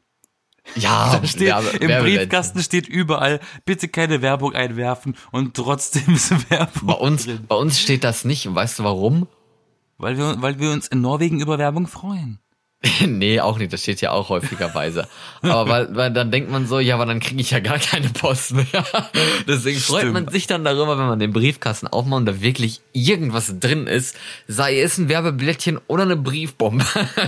[0.77, 2.03] Ja, steht, Werbe- Im.
[2.03, 7.45] Briefkasten steht überall, bitte keine Werbung einwerfen und trotzdem ist Werbung Bei uns, drin.
[7.47, 8.55] bei uns steht das nicht.
[8.55, 9.27] Weißt du warum?
[9.97, 12.39] Weil wir, weil wir uns in Norwegen über Werbung freuen.
[13.07, 13.73] nee, auch nicht.
[13.73, 15.09] Das steht ja auch häufigerweise.
[15.43, 18.09] Aber weil, weil dann denkt man so, ja, aber dann kriege ich ja gar keine
[18.11, 18.67] Post mehr.
[19.49, 20.13] Deswegen freut Stimmt.
[20.15, 24.17] man sich dann darüber, wenn man den Briefkasten aufmacht und da wirklich irgendwas drin ist.
[24.47, 26.85] Sei es ein Werbeblättchen oder eine Briefbombe.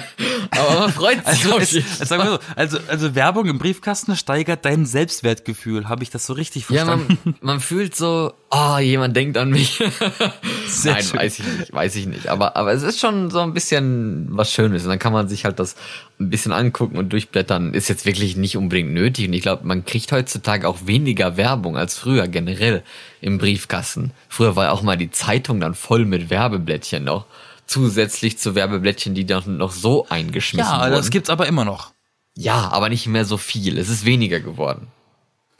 [0.52, 2.14] aber man freut sich Also, es, so,
[2.54, 5.88] also, also Werbung im Briefkasten steigert dein Selbstwertgefühl.
[5.88, 7.18] Habe ich das so richtig Ja, verstanden?
[7.24, 9.80] man, man fühlt so, oh, jemand denkt an mich.
[10.84, 11.18] Nein, schön.
[11.18, 12.28] weiß ich nicht, weiß ich nicht.
[12.28, 14.82] Aber, aber es ist schon so ein bisschen was Schönes.
[14.84, 15.76] Und dann kann man sich halt das
[16.18, 17.74] ein bisschen angucken und durchblättern.
[17.74, 19.28] Ist jetzt wirklich nicht unbedingt nötig.
[19.28, 22.82] Und ich glaube, man kriegt heutzutage auch weniger Werbung als früher generell
[23.20, 24.12] im Briefkasten.
[24.28, 27.26] Früher war ja auch mal die Zeitung dann voll mit Werbeblättchen noch.
[27.66, 30.92] Zusätzlich zu Werbeblättchen, die dann noch so eingeschmissen ja, wurden.
[30.92, 31.92] das gibt's aber immer noch.
[32.34, 33.78] ja, aber nicht mehr so viel.
[33.78, 34.88] Es ist weniger geworden.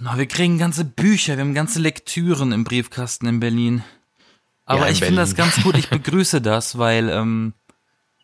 [0.03, 3.85] Na, wir kriegen ganze Bücher, wir haben ganze Lektüren im Briefkasten in Berlin.
[4.65, 7.53] Aber Ja, in ich finde das ganz gut, ich begrüße das, weil ähm,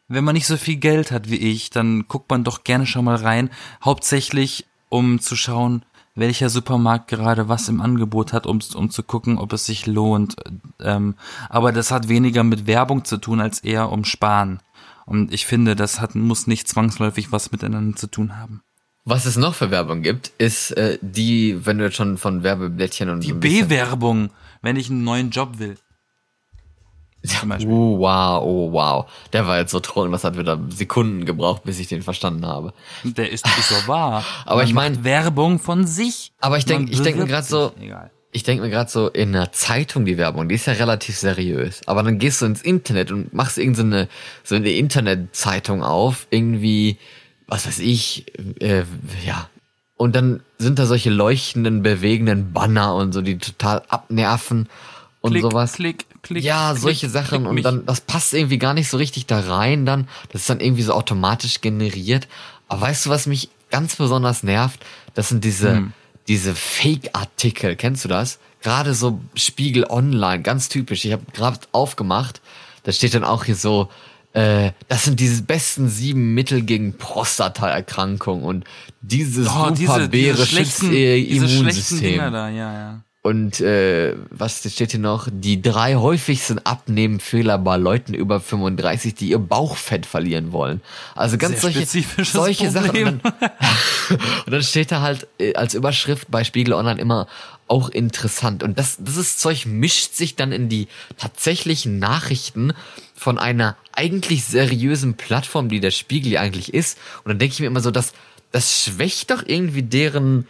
[0.09, 3.05] wenn man nicht so viel Geld hat wie ich, dann guckt man doch gerne schon
[3.05, 3.51] mal rein.
[3.85, 5.85] Hauptsächlich, um zu schauen,
[6.15, 10.37] welcher Supermarkt gerade was im Angebot hat, um, um zu gucken, ob es sich lohnt.
[10.81, 11.15] Ähm,
[11.51, 14.61] aber das hat weniger mit Werbung zu tun, als eher um Sparen.
[15.05, 18.63] Und ich finde, das hat, muss nicht zwangsläufig was miteinander zu tun haben.
[19.09, 23.09] Was es noch für Werbung gibt, ist äh, die, wenn du jetzt schon von Werbeblättchen
[23.09, 24.31] und Die so Bewerbung,
[24.63, 25.77] wenn ich einen neuen Job will.
[27.25, 27.73] Zum Beispiel.
[27.73, 29.11] Oh wow, oh wow.
[29.33, 32.73] Der war jetzt so trocken, das hat wieder Sekunden gebraucht, bis ich den verstanden habe.
[33.05, 34.25] Der ist, ist so wahr.
[34.45, 36.33] Aber Man ich mein- macht Werbung von sich.
[36.41, 37.73] Aber ich denk- Man ich denk mir grad so-.
[37.81, 38.11] Egal.
[38.33, 41.81] Ich denke mir gerade so, in einer Zeitung die Werbung, die ist ja relativ seriös.
[41.87, 44.09] Aber dann gehst du ins Internet und machst irgendeine
[44.45, 46.99] so eine Internetzeitung auf, irgendwie,
[47.47, 48.27] was weiß ich,
[48.61, 48.85] äh,
[49.25, 49.49] ja.
[49.97, 54.69] Und dann sind da solche leuchtenden, bewegenden Banner und so, die total abnerven
[55.23, 55.73] und Klick, sowas.
[55.73, 56.45] klick, klick.
[56.45, 59.41] Ja, klick, solche Sachen klick und dann, das passt irgendwie gar nicht so richtig da
[59.41, 60.07] rein dann.
[60.33, 62.29] Das ist dann irgendwie so automatisch generiert.
[62.69, 64.85] Aber weißt du, was mich ganz besonders nervt?
[65.15, 65.93] Das sind diese, Hm.
[66.29, 68.39] diese Fake-Artikel, kennst du das?
[68.63, 71.05] Gerade so Spiegel Online, ganz typisch.
[71.05, 72.41] Ich habe gerade aufgemacht,
[72.83, 73.89] da steht dann auch hier so,
[74.37, 78.65] äh, das sind diese besten sieben Mittel gegen Prostataerkrankung und
[79.01, 82.19] diese Oh, diese, diese schützt ihr Immunsystem.
[82.19, 83.01] Da, ja, ja.
[83.23, 85.29] Und äh, was steht hier noch?
[85.33, 90.83] Die drei häufigsten Abnehmfehler bei Leuten über 35, die ihr Bauchfett verlieren wollen.
[91.15, 92.91] Also ganz Sehr solche, solche Sachen.
[92.91, 93.33] Und dann,
[94.45, 97.27] und dann steht da halt äh, als Überschrift bei Spiegel Online immer
[97.69, 98.63] auch interessant.
[98.63, 102.75] Und das, das ist Zeug mischt sich dann in die tatsächlichen Nachrichten
[103.27, 106.97] von einer eigentlich seriösen Plattform, die der Spiegel ja eigentlich ist.
[107.25, 108.13] Und dann denke ich mir immer so, dass
[108.53, 110.47] das schwächt doch irgendwie deren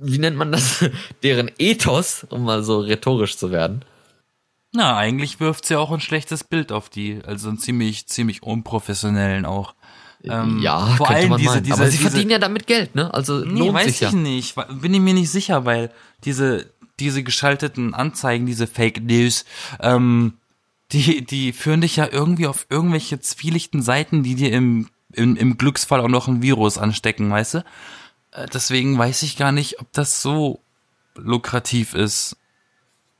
[0.00, 0.84] wie nennt man das,
[1.22, 3.84] deren Ethos, um mal so rhetorisch zu werden.
[4.72, 9.44] Na, eigentlich wirft sie auch ein schlechtes Bild auf die, also einen ziemlich, ziemlich unprofessionellen
[9.44, 9.74] auch.
[10.24, 12.96] Ähm, ja, vor könnte allem man diese, diese, Aber sie diese, verdienen ja damit Geld,
[12.96, 13.14] ne?
[13.14, 14.12] Also Nee, lohnt weiß sich ich ja.
[14.12, 14.56] nicht.
[14.56, 15.92] Wa- Bin ich mir nicht sicher, weil
[16.24, 16.66] diese,
[16.98, 19.44] diese geschalteten Anzeigen, diese Fake News,
[19.78, 20.32] ähm,
[20.92, 25.58] die, die führen dich ja irgendwie auf irgendwelche zwielichten Seiten, die dir im, im, im
[25.58, 27.58] Glücksfall auch noch ein Virus anstecken, weißt du?
[28.32, 30.60] Äh, Deswegen weiß ich gar nicht, ob das so
[31.14, 32.36] lukrativ ist.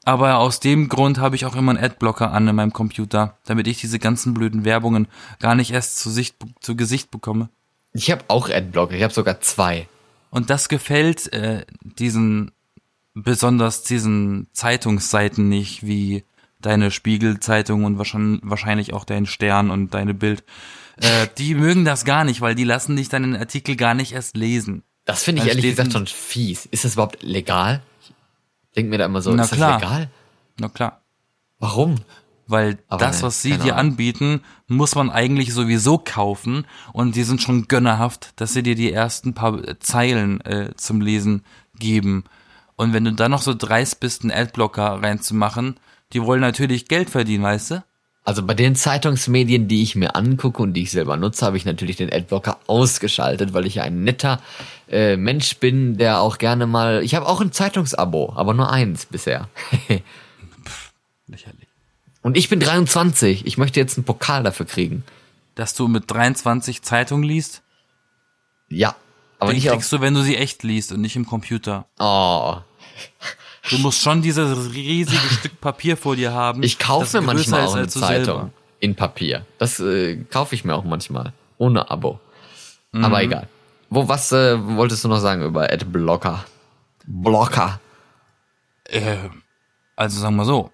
[0.05, 3.69] Aber aus dem Grund habe ich auch immer einen Adblocker an in meinem Computer, damit
[3.69, 5.07] ich diese ganzen blöden Werbungen
[5.39, 7.51] gar nicht erst zu, Sicht, zu Gesicht bekomme.
[7.93, 9.87] Ich habe auch Adblocker, ich habe sogar zwei.
[10.31, 12.51] Und das gefällt äh, diesen,
[13.15, 16.25] besonders diesen Zeitungsseiten nicht, wie
[16.66, 20.44] deine Spiegelzeitung und wahrscheinlich, auch dein Stern und deine Bild.
[20.96, 24.37] Äh, die mögen das gar nicht, weil die lassen dich deinen Artikel gar nicht erst
[24.37, 24.83] lesen.
[25.05, 26.66] Das finde ich ehrlich gesagt schon fies.
[26.66, 27.83] Ist das überhaupt legal?
[28.03, 29.81] Ich denke mir da immer so, Na ist klar.
[29.81, 30.11] das legal?
[30.59, 31.03] Na klar.
[31.59, 31.96] Warum?
[32.46, 37.22] Weil Aber das, ne, was sie dir anbieten, muss man eigentlich sowieso kaufen und die
[37.22, 41.44] sind schon gönnerhaft, dass sie dir die ersten paar Zeilen äh, zum Lesen
[41.79, 42.25] geben.
[42.77, 45.77] Und wenn du dann noch so dreist bist, einen Adblocker reinzumachen,
[46.12, 47.85] die wollen natürlich Geld verdienen, weißt du?
[48.25, 51.64] Also bei den Zeitungsmedien, die ich mir angucke und die ich selber nutze, habe ich
[51.64, 54.40] natürlich den Adblocker ausgeschaltet, weil ich ja ein netter
[54.88, 57.03] äh, Mensch bin, der auch gerne mal.
[57.03, 59.48] Ich habe auch ein Zeitungsabo, aber nur eins bisher.
[61.27, 61.66] Lächerlich.
[62.22, 63.44] und ich bin 23.
[63.46, 65.03] Ich möchte jetzt einen Pokal dafür kriegen.
[65.55, 67.62] Dass du mit 23 Zeitungen liest,
[68.70, 68.94] Ja,
[69.38, 71.87] aber den nicht kriegst du, wenn du sie echt liest und nicht im Computer.
[71.98, 72.57] Oh,
[73.70, 76.62] Du musst schon dieses riesige Stück Papier vor dir haben.
[76.62, 78.51] ich kaufe mir manchmal auch eine Zeitung selber.
[78.81, 79.46] in Papier.
[79.59, 82.18] Das äh, kaufe ich mir auch manchmal ohne Abo.
[82.92, 83.05] Mhm.
[83.05, 83.48] Aber egal.
[83.90, 86.44] Wo was äh, wolltest du noch sagen über Adblocker?
[87.07, 87.81] Blocker.
[88.85, 89.16] Äh,
[89.96, 90.70] also sagen wir so,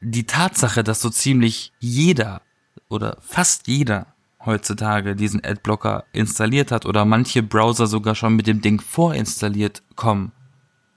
[0.00, 2.40] die Tatsache, dass so ziemlich jeder
[2.88, 4.06] oder fast jeder
[4.44, 10.32] heutzutage diesen Adblocker installiert hat oder manche Browser sogar schon mit dem Ding vorinstalliert kommen,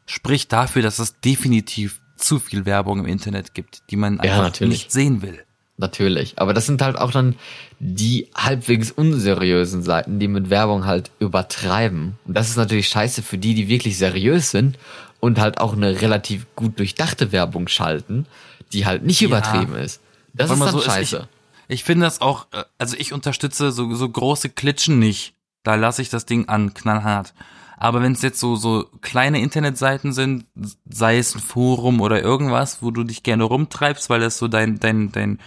[0.06, 4.74] spricht dafür, dass es definitiv zu viel Werbung im Internet gibt, die man einfach natürlich.
[4.74, 5.44] nicht sehen will.
[5.78, 6.38] Natürlich.
[6.38, 7.36] Aber das sind halt auch dann
[7.80, 12.18] die halbwegs unseriösen Seiten, die mit Werbung halt übertreiben.
[12.26, 14.78] Und das ist natürlich scheiße für die, die wirklich seriös sind
[15.20, 18.28] und halt auch eine relativ gut durchdachte Werbung schalten,
[18.72, 20.00] die halt nicht übertrieben ist.
[20.34, 21.28] Das Warte ist dann so, ist- scheiße.
[21.68, 25.34] Ich, ich finde das auch, äh, also ich unterstütze so, so große Klitschen nicht.
[25.64, 27.34] Da lasse ich das Ding an, knallhart.
[27.78, 30.46] Aber wenn es jetzt so, so kleine Internetseiten sind,
[30.90, 34.80] sei es ein Forum oder irgendwas, wo du dich gerne rumtreibst, weil das so dein,
[34.80, 35.40] dein, dein,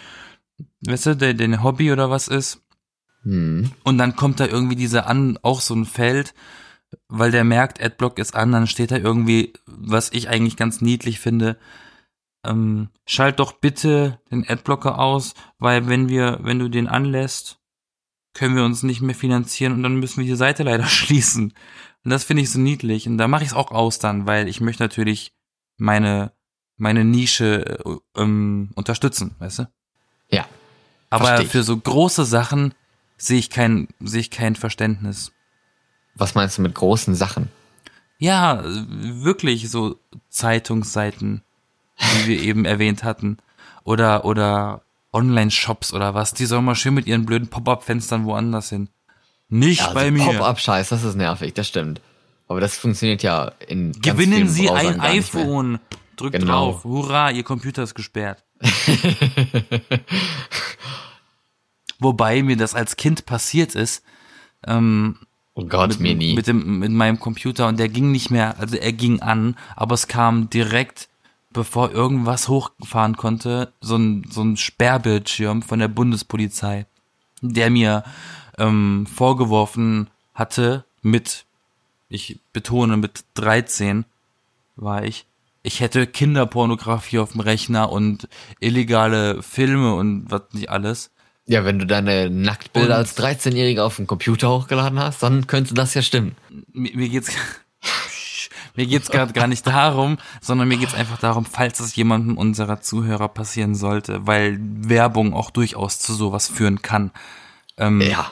[0.87, 2.63] weißt du, dein, dein Hobby oder was ist,
[3.23, 3.73] Hm.
[3.83, 6.33] und dann kommt da irgendwie diese an, auch so ein Feld,
[7.09, 11.19] weil der merkt, Adblock ist an, dann steht da irgendwie, was ich eigentlich ganz niedlich
[11.19, 11.59] finde,
[12.45, 17.59] ähm, schalt doch bitte den Adblocker aus, weil wenn wir, wenn du den anlässt,
[18.33, 21.53] können wir uns nicht mehr finanzieren und dann müssen wir die Seite leider schließen.
[22.07, 23.09] Und das finde ich so niedlich.
[23.09, 25.33] Und da mache ich es auch aus dann, weil ich möchte natürlich
[25.77, 26.31] meine,
[26.77, 29.69] meine Nische äh, ähm, unterstützen, weißt du?
[30.31, 30.47] Ja.
[31.11, 32.75] Aber für so große Sachen
[33.17, 35.33] sehe ich kein, sehe ich kein Verständnis.
[36.15, 37.49] Was meinst du mit großen Sachen?
[38.19, 41.43] Ja, wirklich so Zeitungsseiten,
[41.99, 43.39] die wir eben erwähnt hatten.
[43.83, 46.35] Oder, oder Online-Shops oder was.
[46.35, 48.91] Die sollen mal schön mit ihren blöden Pop-Up-Fenstern woanders hin.
[49.49, 50.25] Nicht Ja, bei also mir.
[50.25, 52.01] Pop-up-Scheiß, das ist nervig, das stimmt.
[52.49, 55.79] Aber das funktioniert ja in Gewinnen Sie Browsern ein iPhone.
[56.17, 56.73] Drückt Genau.
[56.73, 56.85] drauf.
[56.85, 58.43] Hurra, Ihr Computer ist gesperrt.
[61.99, 64.03] Wobei mir das als Kind passiert ist.
[64.67, 65.17] Ähm,
[65.59, 66.35] Oh Gott, mir nie.
[66.35, 69.95] mit dem mit meinem Computer und der ging nicht mehr, also er ging an, aber
[69.95, 71.09] es kam direkt
[71.51, 76.85] bevor irgendwas hochfahren konnte, so ein so ein Sperrbildschirm von der Bundespolizei,
[77.41, 78.05] der mir
[78.59, 81.45] ähm, vorgeworfen hatte mit
[82.09, 84.05] ich betone mit 13
[84.77, 85.25] war ich,
[85.65, 88.29] ich hätte Kinderpornografie auf dem Rechner und
[88.61, 91.11] illegale Filme und was nicht alles.
[91.47, 95.75] Ja, wenn du deine Nacktbilder Und- als 13-Jähriger auf den Computer hochgeladen hast, dann könnte
[95.75, 96.37] das ja stimmen.
[96.73, 97.31] Mir, mir geht's
[98.77, 102.81] mir geht's gerade gar nicht darum, sondern mir geht's einfach darum, falls es jemandem unserer
[102.81, 107.11] Zuhörer passieren sollte, weil Werbung auch durchaus zu sowas führen kann.
[107.79, 108.31] Ähm, Ja.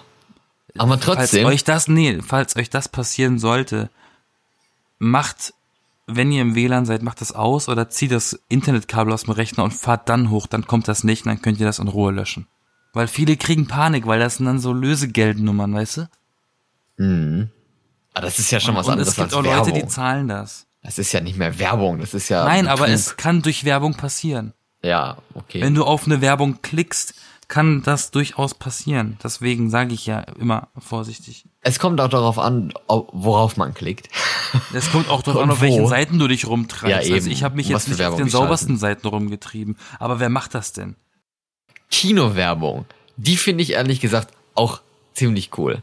[0.76, 3.90] Aber Falls trotzdem, euch das, nee, falls euch das passieren sollte,
[4.98, 5.54] macht,
[6.06, 9.64] wenn ihr im WLAN seid, macht das aus oder zieht das Internetkabel aus dem Rechner
[9.64, 12.12] und fahrt dann hoch, dann kommt das nicht und dann könnt ihr das in Ruhe
[12.12, 12.46] löschen.
[12.92, 16.08] Weil viele kriegen Panik, weil das sind dann so Lösegeldnummern, weißt du?
[18.14, 19.66] Ah, das ist ja schon was und anderes es gibt auch Werbung.
[19.66, 20.66] Leute, die zahlen das.
[20.82, 23.94] das ist ja nicht mehr Werbung, das ist ja Nein, aber es kann durch Werbung
[23.94, 24.52] passieren.
[24.82, 25.60] Ja, okay.
[25.62, 27.14] Wenn du auf eine Werbung klickst,
[27.48, 29.18] kann das durchaus passieren.
[29.22, 31.46] Deswegen sage ich ja immer vorsichtig.
[31.60, 34.08] es kommt auch darauf an, worauf man klickt.
[34.72, 37.08] Es kommt auch darauf an, auf welchen Seiten du dich rumtreibst.
[37.08, 39.76] Ja, Also ich habe mich jetzt nicht auf den saubersten Seiten rumgetrieben.
[39.98, 40.96] Aber wer macht das denn?
[41.90, 44.80] Kinowerbung, die finde ich ehrlich gesagt auch
[45.12, 45.82] ziemlich cool.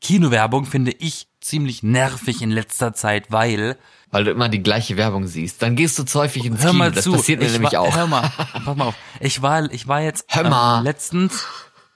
[0.00, 3.76] Kinowerbung finde ich ziemlich nervig in letzter Zeit, weil
[4.14, 5.60] Weil du immer die gleiche Werbung siehst.
[5.60, 6.78] Dann gehst du zu häufig ins hör Kino.
[6.78, 7.96] mal das zu, passiert mir ich nämlich auch.
[7.96, 8.30] Hör mal,
[8.64, 8.94] pass mal auf.
[9.18, 10.78] Ich war, ich war jetzt Hör mal.
[10.78, 11.44] ähm, letztens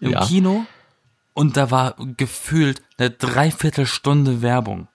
[0.01, 0.27] im Ja.
[0.27, 0.67] Kino
[1.33, 4.89] und da war gefühlt eine Dreiviertelstunde Werbung.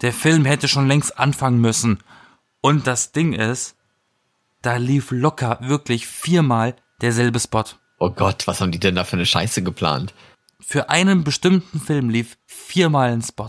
[0.00, 1.98] Der Film hätte schon längst anfangen müssen.
[2.62, 3.76] Und das Ding ist,
[4.62, 7.64] da lief locker wirklich viermal derselbe Spot.
[7.98, 10.14] Oh Gott, was haben die denn da für eine Scheiße geplant?
[10.60, 13.48] Für einen bestimmten Film lief viermal ein Spot.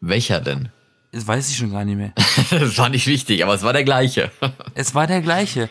[0.00, 0.70] Welcher denn?
[1.14, 2.12] Das weiß ich schon gar nicht mehr.
[2.50, 4.32] das war nicht wichtig, aber es war der gleiche.
[4.74, 5.70] Es war der gleiche.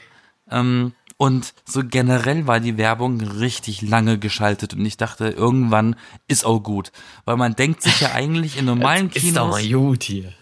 [0.49, 6.45] Ähm, und so generell war die Werbung richtig lange geschaltet und ich dachte, irgendwann ist
[6.45, 6.93] auch gut.
[7.25, 10.33] Weil man denkt sich ja eigentlich in normalen Ist doch Kinos mal gut hier.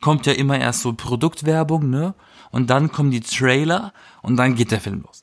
[0.00, 2.14] kommt ja immer erst so Produktwerbung, ne?
[2.50, 5.22] Und dann kommen die Trailer und dann geht der Film los.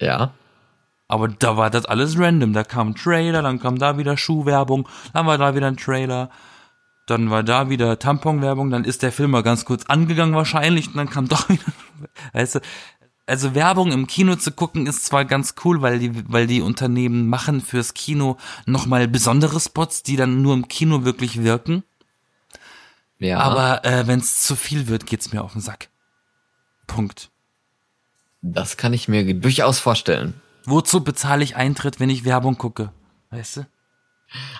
[0.00, 0.34] Ja.
[1.06, 2.52] Aber da war das alles random.
[2.54, 6.30] Da kam ein Trailer, dann kam da wieder Schuhwerbung, dann war da wieder ein Trailer,
[7.06, 10.96] dann war da wieder Tamponwerbung, dann ist der Film mal ganz kurz angegangen wahrscheinlich und
[10.96, 11.64] dann kam doch wieder,
[12.32, 12.60] weißt du,
[13.26, 17.28] also Werbung im Kino zu gucken ist zwar ganz cool, weil die, weil die Unternehmen
[17.28, 18.36] machen fürs Kino
[18.66, 21.84] nochmal besondere Spots, die dann nur im Kino wirklich wirken.
[23.18, 23.38] Ja.
[23.38, 25.88] Aber äh, wenn es zu viel wird, geht's mir auf den Sack.
[26.86, 27.30] Punkt.
[28.42, 30.34] das kann ich mir durchaus vorstellen.
[30.66, 32.92] Wozu bezahle ich Eintritt, wenn ich Werbung gucke?
[33.30, 33.66] Weißt du?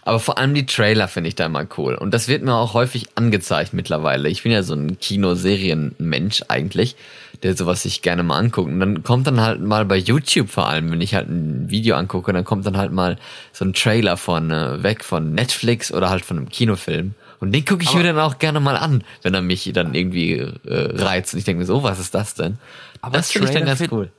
[0.02, 1.94] Aber vor allem die Trailer finde ich da immer cool.
[1.94, 4.28] Und das wird mir auch häufig angezeigt mittlerweile.
[4.28, 6.96] Ich bin ja so ein Kinoserienmensch eigentlich,
[7.42, 8.68] der sowas sich gerne mal anguckt.
[8.70, 11.96] Und dann kommt dann halt mal bei YouTube vor allem, wenn ich halt ein Video
[11.96, 13.18] angucke, dann kommt dann halt mal
[13.52, 17.14] so ein Trailer von äh, weg von Netflix oder halt von einem Kinofilm.
[17.40, 19.94] Und den gucke ich Aber- mir dann auch gerne mal an, wenn er mich dann
[19.94, 21.34] irgendwie äh, reizt.
[21.34, 22.58] Und ich denke mir so, oh, was ist das denn?
[23.00, 24.10] Aber das finde ich dann ganz cool.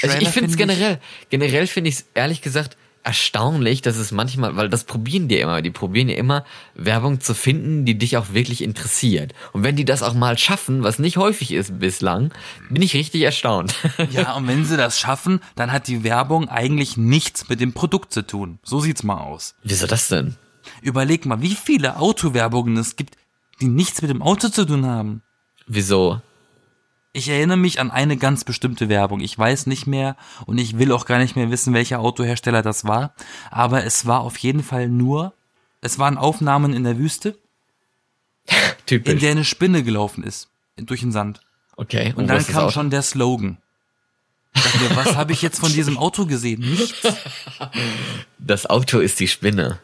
[0.00, 2.76] Also Trailer ich finde es generell, generell finde ich es ehrlich gesagt
[3.08, 6.44] erstaunlich, dass es manchmal, weil das probieren die immer, die probieren ja immer
[6.74, 9.32] Werbung zu finden, die dich auch wirklich interessiert.
[9.54, 12.34] Und wenn die das auch mal schaffen, was nicht häufig ist bislang,
[12.68, 13.74] bin ich richtig erstaunt.
[14.10, 18.12] Ja, und wenn sie das schaffen, dann hat die Werbung eigentlich nichts mit dem Produkt
[18.12, 18.58] zu tun.
[18.62, 19.54] So sieht's mal aus.
[19.62, 20.36] Wieso das denn?
[20.82, 23.16] Überleg mal, wie viele Autowerbungen es gibt,
[23.60, 25.22] die nichts mit dem Auto zu tun haben.
[25.66, 26.20] Wieso?
[27.12, 29.20] Ich erinnere mich an eine ganz bestimmte Werbung.
[29.20, 30.16] Ich weiß nicht mehr
[30.46, 33.14] und ich will auch gar nicht mehr wissen, welcher Autohersteller das war.
[33.50, 35.32] Aber es war auf jeden Fall nur,
[35.80, 37.30] es waren Aufnahmen in der Wüste,
[38.46, 38.54] in
[38.86, 39.20] Typisch.
[39.20, 40.48] der eine Spinne gelaufen ist.
[40.76, 41.40] Durch den Sand.
[41.76, 42.12] okay.
[42.14, 43.58] Und wo dann kam schon der Slogan.
[44.54, 46.60] Dachte was habe ich jetzt von diesem Auto gesehen?
[46.60, 47.02] Nichts.
[48.38, 49.78] Das Auto ist die Spinne.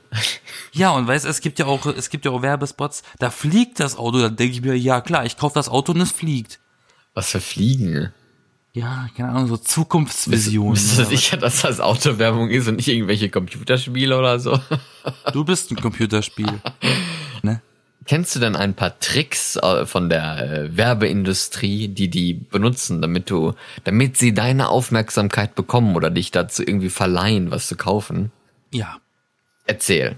[0.73, 3.97] Ja, und weißt, es gibt ja auch, es gibt ja auch Werbespots, da fliegt das
[3.97, 6.61] Auto, da denke ich mir, ja klar, ich kaufe das Auto und es fliegt.
[7.15, 8.13] Was für Fliegen?
[8.73, 10.73] Ja, keine Ahnung, so Bist, Zukunftsvisionen.
[10.75, 11.09] bist du oder was.
[11.11, 14.59] sicher, dass das Autowerbung ist und nicht irgendwelche Computerspiele oder so?
[15.33, 16.61] Du bist ein Computerspiel.
[17.43, 17.61] Ne?
[18.07, 23.29] Kennst du denn ein paar Tricks äh, von der äh, Werbeindustrie, die die benutzen, damit
[23.29, 23.53] du,
[23.85, 28.33] damit sie deine Aufmerksamkeit bekommen oder dich dazu irgendwie verleihen, was zu kaufen?
[28.73, 28.97] Ja,
[29.67, 30.17] Erzähl.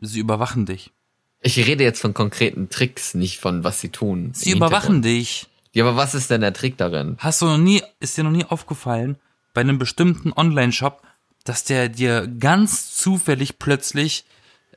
[0.00, 0.92] sie überwachen dich.
[1.40, 4.30] Ich rede jetzt von konkreten Tricks, nicht von was sie tun.
[4.32, 5.48] Sie überwachen dich.
[5.74, 7.16] Ja, aber was ist denn der Trick darin?
[7.18, 9.16] Hast du noch nie, ist dir noch nie aufgefallen,
[9.52, 11.02] bei einem bestimmten Online-Shop,
[11.44, 14.24] dass der dir ganz zufällig plötzlich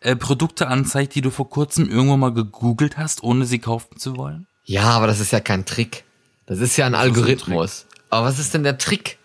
[0.02, 4.18] äh, Produkte anzeigt, die du vor kurzem irgendwo mal gegoogelt hast, ohne sie kaufen zu
[4.18, 4.48] wollen?
[4.66, 6.04] Ja, aber das ist ja kein Trick.
[6.46, 7.86] Das ist ja ein ein Algorithmus.
[8.10, 9.18] aber was ist denn der Trick?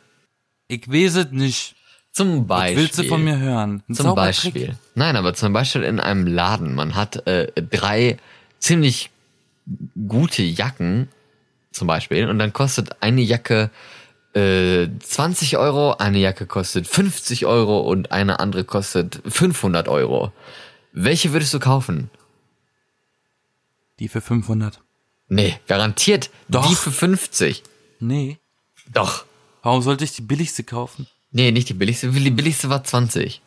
[0.68, 1.74] Ich weiß es nicht.
[2.12, 2.76] Zum Was Beispiel.
[2.76, 3.82] willst du von mir hören?
[3.88, 4.14] Ein Zum?
[4.14, 4.76] Beispiel.
[4.94, 6.74] Nein, aber zum Beispiel in einem Laden.
[6.74, 8.18] Man hat äh, drei
[8.58, 9.10] ziemlich
[10.08, 11.08] gute Jacken,
[11.72, 13.70] zum Beispiel, und dann kostet eine Jacke
[14.34, 20.32] äh, 20 Euro, eine Jacke kostet 50 Euro und eine andere kostet 500 Euro.
[20.92, 22.10] Welche würdest du kaufen?
[23.98, 24.80] Die für 500.
[25.28, 26.68] Nee, garantiert Doch.
[26.68, 27.62] die für 50.
[28.00, 28.38] Nee.
[28.92, 29.24] Doch.
[29.62, 31.06] Warum sollte ich die billigste kaufen?
[31.30, 32.10] Nee, nicht die billigste.
[32.10, 33.40] Die billigste war 20.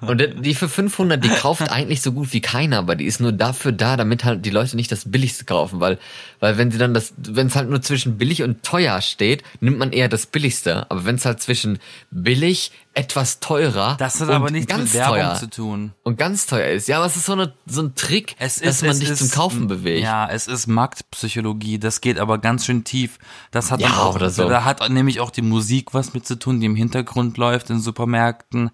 [0.00, 3.32] Und die für 500, die kauft eigentlich so gut wie keiner, aber die ist nur
[3.32, 5.98] dafür da, damit halt die Leute nicht das billigste kaufen, weil,
[6.40, 9.78] weil wenn sie dann das, wenn es halt nur zwischen billig und teuer steht, nimmt
[9.78, 10.90] man eher das billigste.
[10.90, 11.78] Aber wenn es halt zwischen
[12.10, 15.92] billig, etwas teurer Das hat und aber nichts ganz mit Werbung teuer zu tun.
[16.02, 18.82] und ganz teuer ist, ja, aber es ist so, eine, so ein Trick, Es dass
[18.82, 20.02] ist, man dich ist, zum Kaufen bewegt.
[20.02, 21.78] Ja, es ist Marktpsychologie.
[21.78, 23.18] Das geht aber ganz schön tief.
[23.52, 24.48] Das hat Ja, auch, oder so.
[24.48, 27.78] da hat nämlich auch die Musik was mit zu tun, die im Hintergrund läuft in
[27.78, 28.70] Supermärkten.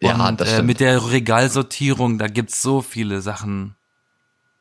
[0.00, 0.66] Ja, Und das äh, stimmt.
[0.68, 3.74] mit der Regalsortierung, da gibt's so viele Sachen.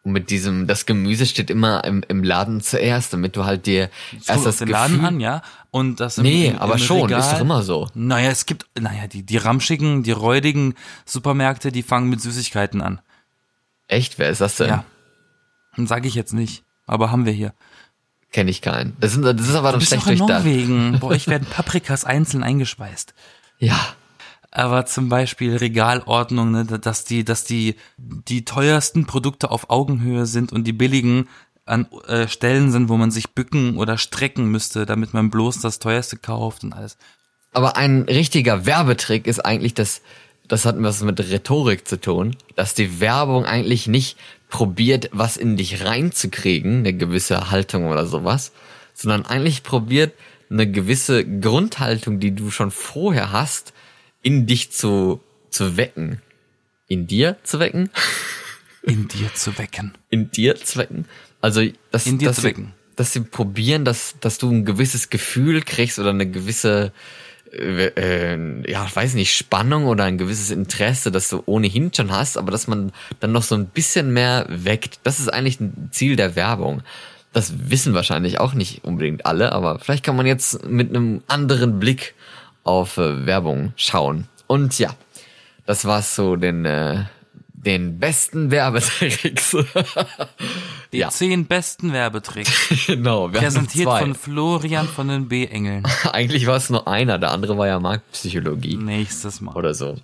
[0.03, 3.89] Und mit diesem, das Gemüse steht immer im, im Laden zuerst, damit du halt dir
[4.17, 5.41] Es erst das den Gefühl, Laden an, ja.
[5.69, 7.89] Und das im, Nee, im, aber im schon, Regal, ist doch immer so.
[7.93, 10.75] Naja, es gibt, naja, die, die ramschigen, die räudigen
[11.05, 13.01] Supermärkte, die fangen mit Süßigkeiten an.
[13.87, 14.69] Echt, wer ist das denn?
[14.69, 14.85] Ja.
[15.75, 17.53] Sage ich jetzt nicht, aber haben wir hier.
[18.31, 18.95] Kenne ich keinen.
[18.99, 20.43] Das, sind, das ist aber Du dann bist schlecht durchdacht.
[20.45, 20.99] Norwegen.
[20.99, 23.13] Bei euch werden Paprikas einzeln eingespeist.
[23.59, 23.77] Ja.
[24.57, 30.51] Aber zum Beispiel Regalordnung, ne, dass die, dass die, die teuersten Produkte auf Augenhöhe sind
[30.51, 31.29] und die billigen
[31.67, 35.77] an äh, Stellen sind, wo man sich bücken oder strecken müsste, damit man bloß das
[35.77, 36.97] teuerste kauft und alles.
[37.53, 40.01] Aber ein richtiger Werbetrick ist eigentlich das,
[40.47, 44.17] das hat was mit Rhetorik zu tun, dass die Werbung eigentlich nicht
[44.49, 48.53] probiert, was in dich reinzukriegen, eine gewisse Haltung oder sowas,
[48.95, 50.15] sondern eigentlich probiert,
[50.49, 53.73] eine gewisse Grundhaltung, die du schon vorher hast,
[54.27, 55.21] in dich zu,
[55.51, 56.21] zu wecken.
[56.89, 57.89] In dir zu wecken?
[58.81, 59.93] In dir zu wecken.
[60.09, 61.05] in dir zu wecken.
[61.39, 61.61] Also,
[61.91, 62.73] dass, In dir dass zu sie, wecken.
[62.97, 66.91] dass sie probieren, dass, dass du ein gewisses Gefühl kriegst oder eine gewisse,
[67.53, 72.37] äh, äh, ja, weiß nicht, Spannung oder ein gewisses Interesse, das du ohnehin schon hast,
[72.37, 74.99] aber dass man dann noch so ein bisschen mehr weckt.
[75.03, 76.83] Das ist eigentlich ein Ziel der Werbung.
[77.31, 81.79] Das wissen wahrscheinlich auch nicht unbedingt alle, aber vielleicht kann man jetzt mit einem anderen
[81.79, 82.13] Blick
[82.67, 84.27] auf äh, Werbung schauen.
[84.47, 84.95] Und ja,
[85.65, 87.05] das war's so den, äh,
[87.53, 89.55] den besten Werbetricks.
[90.93, 91.09] Die Ja.
[91.09, 92.85] zehn besten Werbetricks.
[92.87, 95.83] genau, wir Präsentiert von Florian von den B-Engeln.
[96.11, 99.55] Eigentlich war es nur einer, der andere war ja Marktpsychologie Nächstes Mal.
[99.55, 99.95] oder so.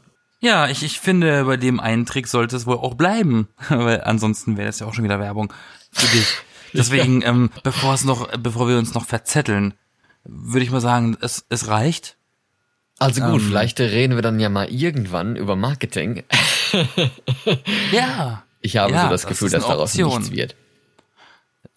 [0.42, 3.48] Ja, ich, ich finde, bei dem einen Trick sollte es wohl auch bleiben.
[3.70, 5.54] Weil ansonsten wäre das ja auch schon wieder Werbung
[5.94, 6.28] für dich.
[6.74, 9.74] Deswegen, ähm, bevor es noch, bevor wir uns noch verzetteln,
[10.26, 12.18] würde ich mal sagen, es, es reicht.
[13.00, 13.48] Also gut, Ähm.
[13.48, 16.24] vielleicht reden wir dann ja mal irgendwann über Marketing.
[17.92, 18.44] Ja.
[18.62, 20.10] Ich habe Ja, so das Gefühl, dass daraus Option.
[20.20, 20.56] nichts wird.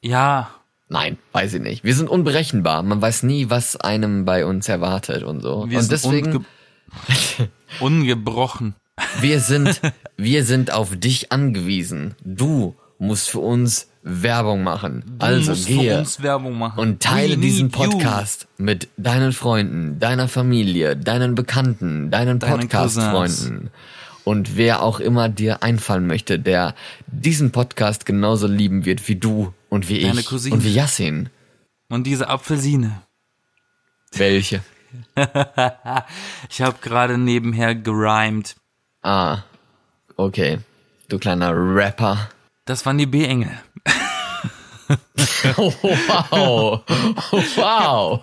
[0.01, 0.51] Ja.
[0.89, 1.83] Nein, weiß ich nicht.
[1.85, 2.83] Wir sind unberechenbar.
[2.85, 5.69] Man weiß nie, was einem bei uns erwartet und so.
[5.69, 6.45] Wir und sind deswegen, unge
[7.81, 8.75] ungebrochen.
[9.21, 9.81] wir sind,
[10.17, 12.15] wir sind auf dich angewiesen.
[12.25, 15.03] Du musst für uns Werbung machen.
[15.19, 16.05] Du also gehe
[16.53, 16.79] machen.
[16.79, 17.89] und teile diesen need you.
[17.91, 23.71] Podcast mit deinen Freunden, deiner Familie, deinen Bekannten, deinen Deinen Podcast-Freunden
[24.23, 26.77] und wer auch immer dir einfallen möchte, der
[27.09, 30.55] diesen Podcast genauso lieben wird wie du und wie Deine ich Cousine.
[30.55, 31.29] und wie Yassin.
[31.89, 33.03] Und diese Apfelsine.
[34.13, 34.63] Welche?
[36.49, 38.57] Ich habe gerade nebenher gerimt.
[39.03, 39.43] Ah,
[40.17, 40.59] okay.
[41.09, 42.31] Du kleiner Rapper.
[42.65, 43.51] Das waren die B-Engel.
[45.57, 46.83] Wow.
[47.57, 48.23] Wow.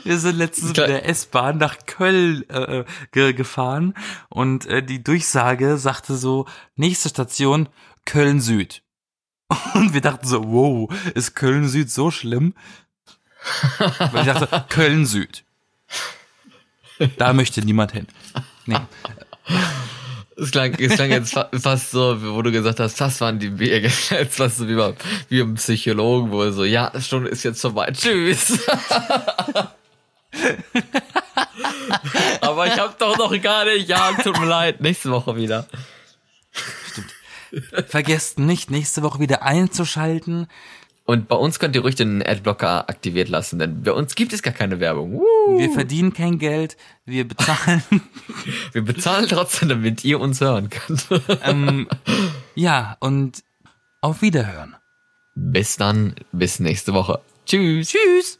[0.04, 3.94] Wir sind letztens mit der S-Bahn nach Köln äh, ge gefahren
[4.28, 6.46] und äh, die Durchsage sagte so,
[6.76, 7.68] nächste Station
[8.04, 8.82] Köln Süd.
[9.74, 12.54] Und wir dachten so, wow, ist Köln Süd so schlimm?
[13.78, 15.44] Weil ich dachte, Köln Süd.
[17.16, 18.06] Da möchte niemand hin.
[18.66, 18.76] Nee.
[20.36, 23.58] Es klang, es klang jetzt fa fast so, wo du gesagt hast, das waren die
[23.58, 23.88] Wege.
[24.10, 24.94] Jetzt fast so wie beim,
[25.28, 27.90] wie beim Psychologen, wo er so, ja, die Stunde ist jetzt vorbei.
[27.92, 28.60] Tschüss.
[32.40, 33.88] Aber ich hab doch noch gar nicht.
[33.88, 34.80] Ja, tut mir leid.
[34.80, 35.66] Nächste Woche wieder.
[37.88, 40.46] Vergesst nicht, nächste Woche wieder einzuschalten.
[41.08, 44.42] Und bei uns könnt ihr ruhig den Adblocker aktiviert lassen, denn bei uns gibt es
[44.42, 45.14] gar keine Werbung.
[45.14, 45.58] Woo.
[45.58, 47.82] Wir verdienen kein Geld, wir bezahlen.
[48.72, 51.08] Wir bezahlen trotzdem, damit ihr uns hören könnt.
[51.44, 51.88] ähm,
[52.54, 53.42] ja, und
[54.02, 54.76] auf Wiederhören.
[55.34, 57.22] Bis dann, bis nächste Woche.
[57.46, 57.88] Tschüss.
[57.88, 58.38] Tschüss.